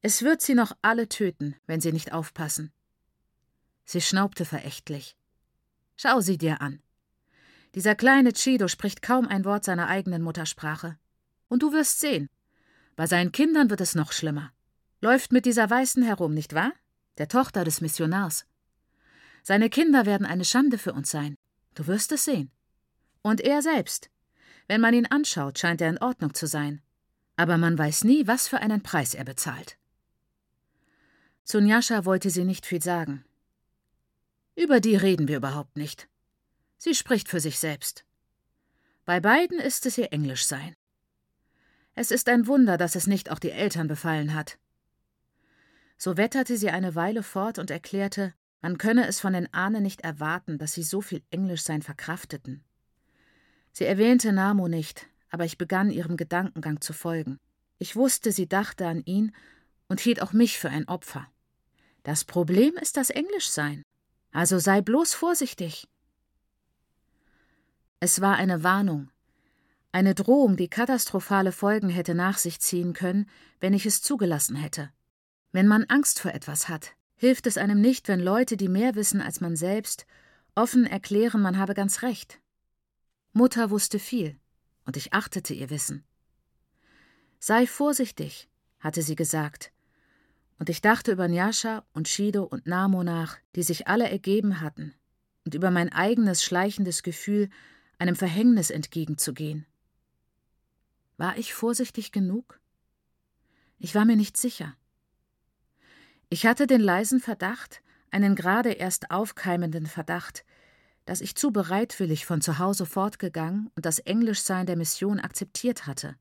Es 0.00 0.22
wird 0.22 0.42
sie 0.42 0.54
noch 0.54 0.76
alle 0.82 1.08
töten, 1.08 1.56
wenn 1.66 1.80
sie 1.80 1.92
nicht 1.92 2.12
aufpassen. 2.12 2.72
Sie 3.84 4.00
schnaubte 4.00 4.44
verächtlich. 4.44 5.16
Schau 5.96 6.20
sie 6.20 6.38
dir 6.38 6.60
an. 6.60 6.82
Dieser 7.74 7.94
kleine 7.94 8.32
Chido 8.32 8.68
spricht 8.68 9.02
kaum 9.02 9.26
ein 9.26 9.44
Wort 9.44 9.64
seiner 9.64 9.88
eigenen 9.88 10.22
Muttersprache. 10.22 10.98
Und 11.48 11.62
du 11.62 11.72
wirst 11.72 12.00
sehen. 12.00 12.28
Bei 12.96 13.06
seinen 13.06 13.32
Kindern 13.32 13.70
wird 13.70 13.80
es 13.80 13.94
noch 13.94 14.12
schlimmer. 14.12 14.52
Läuft 15.00 15.32
mit 15.32 15.46
dieser 15.46 15.68
Weißen 15.68 16.02
herum, 16.02 16.34
nicht 16.34 16.54
wahr? 16.54 16.72
Der 17.18 17.28
Tochter 17.28 17.64
des 17.64 17.80
Missionars. 17.80 18.46
Seine 19.42 19.70
Kinder 19.70 20.06
werden 20.06 20.26
eine 20.26 20.44
Schande 20.44 20.78
für 20.78 20.92
uns 20.92 21.10
sein. 21.10 21.36
Du 21.74 21.86
wirst 21.86 22.12
es 22.12 22.24
sehen. 22.24 22.50
Und 23.22 23.40
er 23.40 23.62
selbst. 23.62 24.10
Wenn 24.68 24.80
man 24.80 24.94
ihn 24.94 25.06
anschaut, 25.06 25.58
scheint 25.58 25.80
er 25.80 25.90
in 25.90 25.98
Ordnung 25.98 26.34
zu 26.34 26.46
sein. 26.46 26.80
Aber 27.36 27.58
man 27.58 27.76
weiß 27.76 28.04
nie, 28.04 28.26
was 28.26 28.48
für 28.48 28.58
einen 28.58 28.82
Preis 28.82 29.14
er 29.14 29.24
bezahlt. 29.24 29.78
Zu 31.44 31.60
Njascha 31.60 32.04
wollte 32.04 32.30
sie 32.30 32.44
nicht 32.44 32.66
viel 32.66 32.82
sagen. 32.82 33.24
Über 34.54 34.80
die 34.80 34.96
reden 34.96 35.28
wir 35.28 35.38
überhaupt 35.38 35.76
nicht. 35.76 36.08
Sie 36.78 36.94
spricht 36.94 37.28
für 37.28 37.40
sich 37.40 37.58
selbst. 37.58 38.04
Bei 39.04 39.18
beiden 39.18 39.58
ist 39.58 39.86
es 39.86 39.98
ihr 39.98 40.12
Englisch 40.12 40.46
sein. 40.46 40.76
Es 41.94 42.10
ist 42.10 42.28
ein 42.28 42.46
Wunder, 42.46 42.78
dass 42.78 42.94
es 42.94 43.06
nicht 43.06 43.30
auch 43.30 43.38
die 43.38 43.50
Eltern 43.50 43.88
befallen 43.88 44.34
hat. 44.34 44.58
So 45.98 46.16
wetterte 46.16 46.56
sie 46.56 46.70
eine 46.70 46.94
Weile 46.94 47.22
fort 47.22 47.58
und 47.58 47.70
erklärte, 47.70 48.34
man 48.62 48.78
könne 48.78 49.06
es 49.06 49.20
von 49.20 49.34
den 49.34 49.52
Ahnen 49.52 49.82
nicht 49.82 50.00
erwarten, 50.00 50.56
dass 50.56 50.72
sie 50.72 50.82
so 50.82 51.00
viel 51.00 51.22
Englischsein 51.30 51.82
verkrafteten. 51.82 52.64
Sie 53.72 53.84
erwähnte 53.84 54.32
Namo 54.32 54.68
nicht, 54.68 55.08
aber 55.30 55.44
ich 55.44 55.58
begann 55.58 55.90
ihrem 55.90 56.16
Gedankengang 56.16 56.80
zu 56.80 56.92
folgen. 56.92 57.38
Ich 57.78 57.96
wusste, 57.96 58.32
sie 58.32 58.48
dachte 58.48 58.86
an 58.86 59.02
ihn 59.04 59.34
und 59.88 60.00
hielt 60.00 60.22
auch 60.22 60.32
mich 60.32 60.58
für 60.58 60.70
ein 60.70 60.88
Opfer. 60.88 61.26
Das 62.04 62.24
Problem 62.24 62.74
ist 62.80 62.96
das 62.96 63.10
Englischsein. 63.10 63.82
Also 64.30 64.58
sei 64.58 64.80
bloß 64.80 65.12
vorsichtig. 65.12 65.88
Es 68.00 68.20
war 68.20 68.36
eine 68.36 68.62
Warnung, 68.62 69.10
eine 69.94 70.14
Drohung, 70.14 70.56
die 70.56 70.68
katastrophale 70.68 71.52
Folgen 71.52 71.90
hätte 71.90 72.14
nach 72.14 72.38
sich 72.38 72.60
ziehen 72.60 72.94
können, 72.94 73.28
wenn 73.60 73.74
ich 73.74 73.84
es 73.84 74.00
zugelassen 74.00 74.56
hätte. 74.56 74.90
Wenn 75.52 75.68
man 75.68 75.84
Angst 75.84 76.18
vor 76.18 76.32
etwas 76.32 76.70
hat, 76.70 76.94
hilft 77.22 77.46
es 77.46 77.56
einem 77.56 77.80
nicht, 77.80 78.08
wenn 78.08 78.18
Leute, 78.18 78.56
die 78.56 78.66
mehr 78.66 78.96
wissen 78.96 79.20
als 79.20 79.40
man 79.40 79.54
selbst, 79.54 80.06
offen 80.56 80.86
erklären, 80.86 81.40
man 81.40 81.56
habe 81.56 81.72
ganz 81.72 82.02
recht. 82.02 82.40
Mutter 83.32 83.70
wusste 83.70 84.00
viel, 84.00 84.40
und 84.86 84.96
ich 84.96 85.12
achtete 85.12 85.54
ihr 85.54 85.70
Wissen. 85.70 86.02
Sei 87.38 87.68
vorsichtig, 87.68 88.48
hatte 88.80 89.02
sie 89.02 89.14
gesagt, 89.14 89.70
und 90.58 90.68
ich 90.68 90.80
dachte 90.80 91.12
über 91.12 91.28
Njascha 91.28 91.84
und 91.92 92.08
Shido 92.08 92.42
und 92.42 92.66
Namo 92.66 93.04
nach, 93.04 93.38
die 93.54 93.62
sich 93.62 93.86
alle 93.86 94.10
ergeben 94.10 94.60
hatten, 94.60 94.92
und 95.44 95.54
über 95.54 95.70
mein 95.70 95.92
eigenes 95.92 96.42
schleichendes 96.42 97.04
Gefühl, 97.04 97.50
einem 98.00 98.16
Verhängnis 98.16 98.70
entgegenzugehen. 98.70 99.64
War 101.18 101.38
ich 101.38 101.54
vorsichtig 101.54 102.10
genug? 102.10 102.58
Ich 103.78 103.94
war 103.94 104.06
mir 104.06 104.16
nicht 104.16 104.36
sicher. 104.36 104.76
Ich 106.32 106.46
hatte 106.46 106.66
den 106.66 106.80
leisen 106.80 107.20
Verdacht, 107.20 107.82
einen 108.10 108.34
gerade 108.34 108.70
erst 108.70 109.10
aufkeimenden 109.10 109.84
Verdacht, 109.84 110.46
dass 111.04 111.20
ich 111.20 111.34
zu 111.34 111.50
bereitwillig 111.50 112.24
von 112.24 112.40
zu 112.40 112.58
Hause 112.58 112.86
fortgegangen 112.86 113.70
und 113.76 113.84
das 113.84 113.98
Englischsein 113.98 114.64
der 114.64 114.76
Mission 114.76 115.20
akzeptiert 115.20 115.86
hatte. 115.86 116.16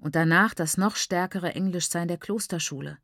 Und 0.00 0.16
danach 0.16 0.54
das 0.54 0.76
noch 0.76 0.96
stärkere 0.96 1.54
Englischsein 1.54 2.08
der 2.08 2.18
Klosterschule. 2.18 2.98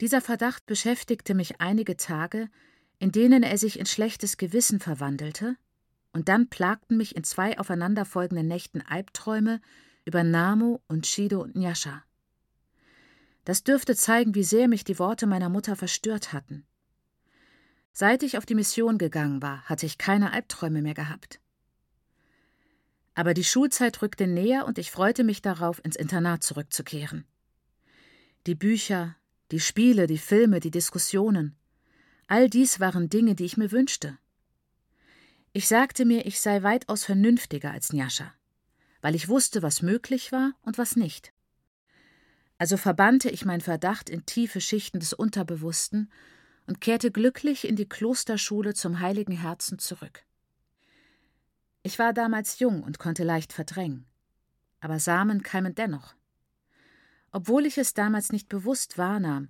Dieser 0.00 0.20
Verdacht 0.20 0.66
beschäftigte 0.66 1.34
mich 1.34 1.60
einige 1.60 1.96
Tage, 1.96 2.50
in 2.98 3.12
denen 3.12 3.44
er 3.44 3.58
sich 3.58 3.78
in 3.78 3.86
schlechtes 3.86 4.38
Gewissen 4.38 4.80
verwandelte 4.80 5.54
und 6.12 6.28
dann 6.28 6.48
plagten 6.48 6.96
mich 6.96 7.14
in 7.14 7.22
zwei 7.22 7.60
aufeinanderfolgenden 7.60 8.48
Nächten 8.48 8.82
Albträume 8.82 9.60
über 10.04 10.24
Namo 10.24 10.82
und 10.88 11.06
Shido 11.06 11.42
und 11.42 11.54
Nyasha. 11.54 12.02
Das 13.48 13.64
dürfte 13.64 13.96
zeigen, 13.96 14.34
wie 14.34 14.44
sehr 14.44 14.68
mich 14.68 14.84
die 14.84 14.98
Worte 14.98 15.26
meiner 15.26 15.48
Mutter 15.48 15.74
verstört 15.74 16.34
hatten. 16.34 16.66
Seit 17.94 18.22
ich 18.22 18.36
auf 18.36 18.44
die 18.44 18.54
Mission 18.54 18.98
gegangen 18.98 19.40
war, 19.40 19.62
hatte 19.62 19.86
ich 19.86 19.96
keine 19.96 20.34
Albträume 20.34 20.82
mehr 20.82 20.92
gehabt. 20.92 21.40
Aber 23.14 23.32
die 23.32 23.44
Schulzeit 23.44 24.02
rückte 24.02 24.26
näher 24.26 24.66
und 24.66 24.76
ich 24.76 24.90
freute 24.90 25.24
mich 25.24 25.40
darauf, 25.40 25.82
ins 25.82 25.96
Internat 25.96 26.42
zurückzukehren. 26.42 27.24
Die 28.46 28.54
Bücher, 28.54 29.16
die 29.50 29.60
Spiele, 29.60 30.06
die 30.06 30.18
Filme, 30.18 30.60
die 30.60 30.70
Diskussionen, 30.70 31.56
all 32.26 32.50
dies 32.50 32.80
waren 32.80 33.08
Dinge, 33.08 33.34
die 33.34 33.46
ich 33.46 33.56
mir 33.56 33.72
wünschte. 33.72 34.18
Ich 35.54 35.68
sagte 35.68 36.04
mir, 36.04 36.26
ich 36.26 36.38
sei 36.42 36.62
weitaus 36.64 37.02
vernünftiger 37.02 37.70
als 37.70 37.94
Njascha, 37.94 38.30
weil 39.00 39.14
ich 39.14 39.30
wusste, 39.30 39.62
was 39.62 39.80
möglich 39.80 40.32
war 40.32 40.52
und 40.60 40.76
was 40.76 40.96
nicht. 40.96 41.32
Also 42.58 42.76
verbannte 42.76 43.30
ich 43.30 43.44
meinen 43.44 43.60
Verdacht 43.60 44.10
in 44.10 44.26
tiefe 44.26 44.60
Schichten 44.60 44.98
des 44.98 45.12
Unterbewussten 45.12 46.10
und 46.66 46.80
kehrte 46.80 47.12
glücklich 47.12 47.66
in 47.66 47.76
die 47.76 47.88
Klosterschule 47.88 48.74
zum 48.74 49.00
Heiligen 49.00 49.32
Herzen 49.32 49.78
zurück. 49.78 50.24
Ich 51.84 51.98
war 52.00 52.12
damals 52.12 52.58
jung 52.58 52.82
und 52.82 52.98
konnte 52.98 53.22
leicht 53.22 53.52
verdrängen, 53.52 54.04
aber 54.80 54.98
Samen 54.98 55.42
keimen 55.42 55.74
dennoch. 55.74 56.14
Obwohl 57.30 57.64
ich 57.64 57.78
es 57.78 57.94
damals 57.94 58.32
nicht 58.32 58.48
bewusst 58.48 58.98
wahrnahm, 58.98 59.48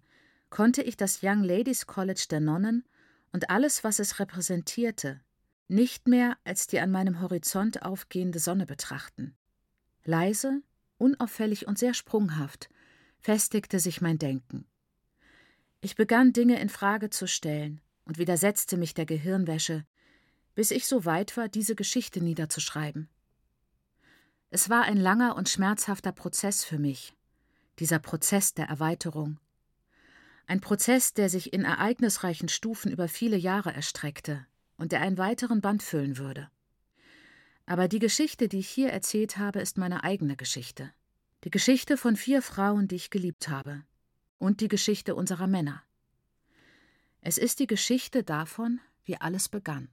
konnte 0.50 0.82
ich 0.82 0.96
das 0.96 1.20
Young 1.22 1.42
Ladies 1.42 1.86
College 1.86 2.26
der 2.30 2.40
Nonnen 2.40 2.84
und 3.32 3.50
alles, 3.50 3.84
was 3.84 3.98
es 3.98 4.18
repräsentierte, 4.18 5.20
nicht 5.68 6.08
mehr 6.08 6.36
als 6.44 6.66
die 6.66 6.80
an 6.80 6.90
meinem 6.90 7.20
Horizont 7.20 7.82
aufgehende 7.82 8.38
Sonne 8.38 8.66
betrachten. 8.66 9.34
Leise, 10.04 10.62
unauffällig 10.98 11.66
und 11.66 11.78
sehr 11.78 11.94
sprunghaft 11.94 12.68
festigte 13.18 13.80
sich 13.80 14.00
mein 14.00 14.18
Denken. 14.18 14.66
Ich 15.80 15.94
begann 15.94 16.32
Dinge 16.32 16.60
in 16.60 16.68
Frage 16.68 17.10
zu 17.10 17.28
stellen 17.28 17.80
und 18.04 18.18
widersetzte 18.18 18.76
mich 18.76 18.94
der 18.94 19.06
Gehirnwäsche, 19.06 19.84
bis 20.54 20.70
ich 20.70 20.86
so 20.86 21.04
weit 21.04 21.36
war, 21.36 21.48
diese 21.48 21.76
Geschichte 21.76 22.20
niederzuschreiben. 22.20 23.08
Es 24.50 24.70
war 24.70 24.82
ein 24.82 24.96
langer 24.96 25.36
und 25.36 25.48
schmerzhafter 25.48 26.10
Prozess 26.10 26.64
für 26.64 26.78
mich, 26.78 27.14
dieser 27.78 27.98
Prozess 27.98 28.54
der 28.54 28.66
Erweiterung. 28.66 29.38
Ein 30.46 30.60
Prozess, 30.60 31.12
der 31.12 31.28
sich 31.28 31.52
in 31.52 31.64
ereignisreichen 31.64 32.48
Stufen 32.48 32.90
über 32.90 33.06
viele 33.08 33.36
Jahre 33.36 33.72
erstreckte, 33.72 34.46
und 34.78 34.92
der 34.92 35.02
einen 35.02 35.18
weiteren 35.18 35.60
Band 35.60 35.82
füllen 35.82 36.16
würde. 36.16 36.50
Aber 37.66 37.86
die 37.86 37.98
Geschichte, 37.98 38.48
die 38.48 38.60
ich 38.60 38.68
hier 38.68 38.90
erzählt 38.90 39.36
habe, 39.36 39.60
ist 39.60 39.76
meine 39.76 40.02
eigene 40.02 40.36
Geschichte. 40.36 40.90
Die 41.44 41.50
Geschichte 41.50 41.96
von 41.96 42.16
vier 42.16 42.42
Frauen, 42.42 42.88
die 42.88 42.96
ich 42.96 43.10
geliebt 43.10 43.48
habe. 43.48 43.84
Und 44.38 44.60
die 44.60 44.66
Geschichte 44.66 45.14
unserer 45.14 45.46
Männer. 45.46 45.84
Es 47.20 47.38
ist 47.38 47.60
die 47.60 47.68
Geschichte 47.68 48.24
davon, 48.24 48.80
wie 49.04 49.16
alles 49.16 49.48
begann. 49.48 49.88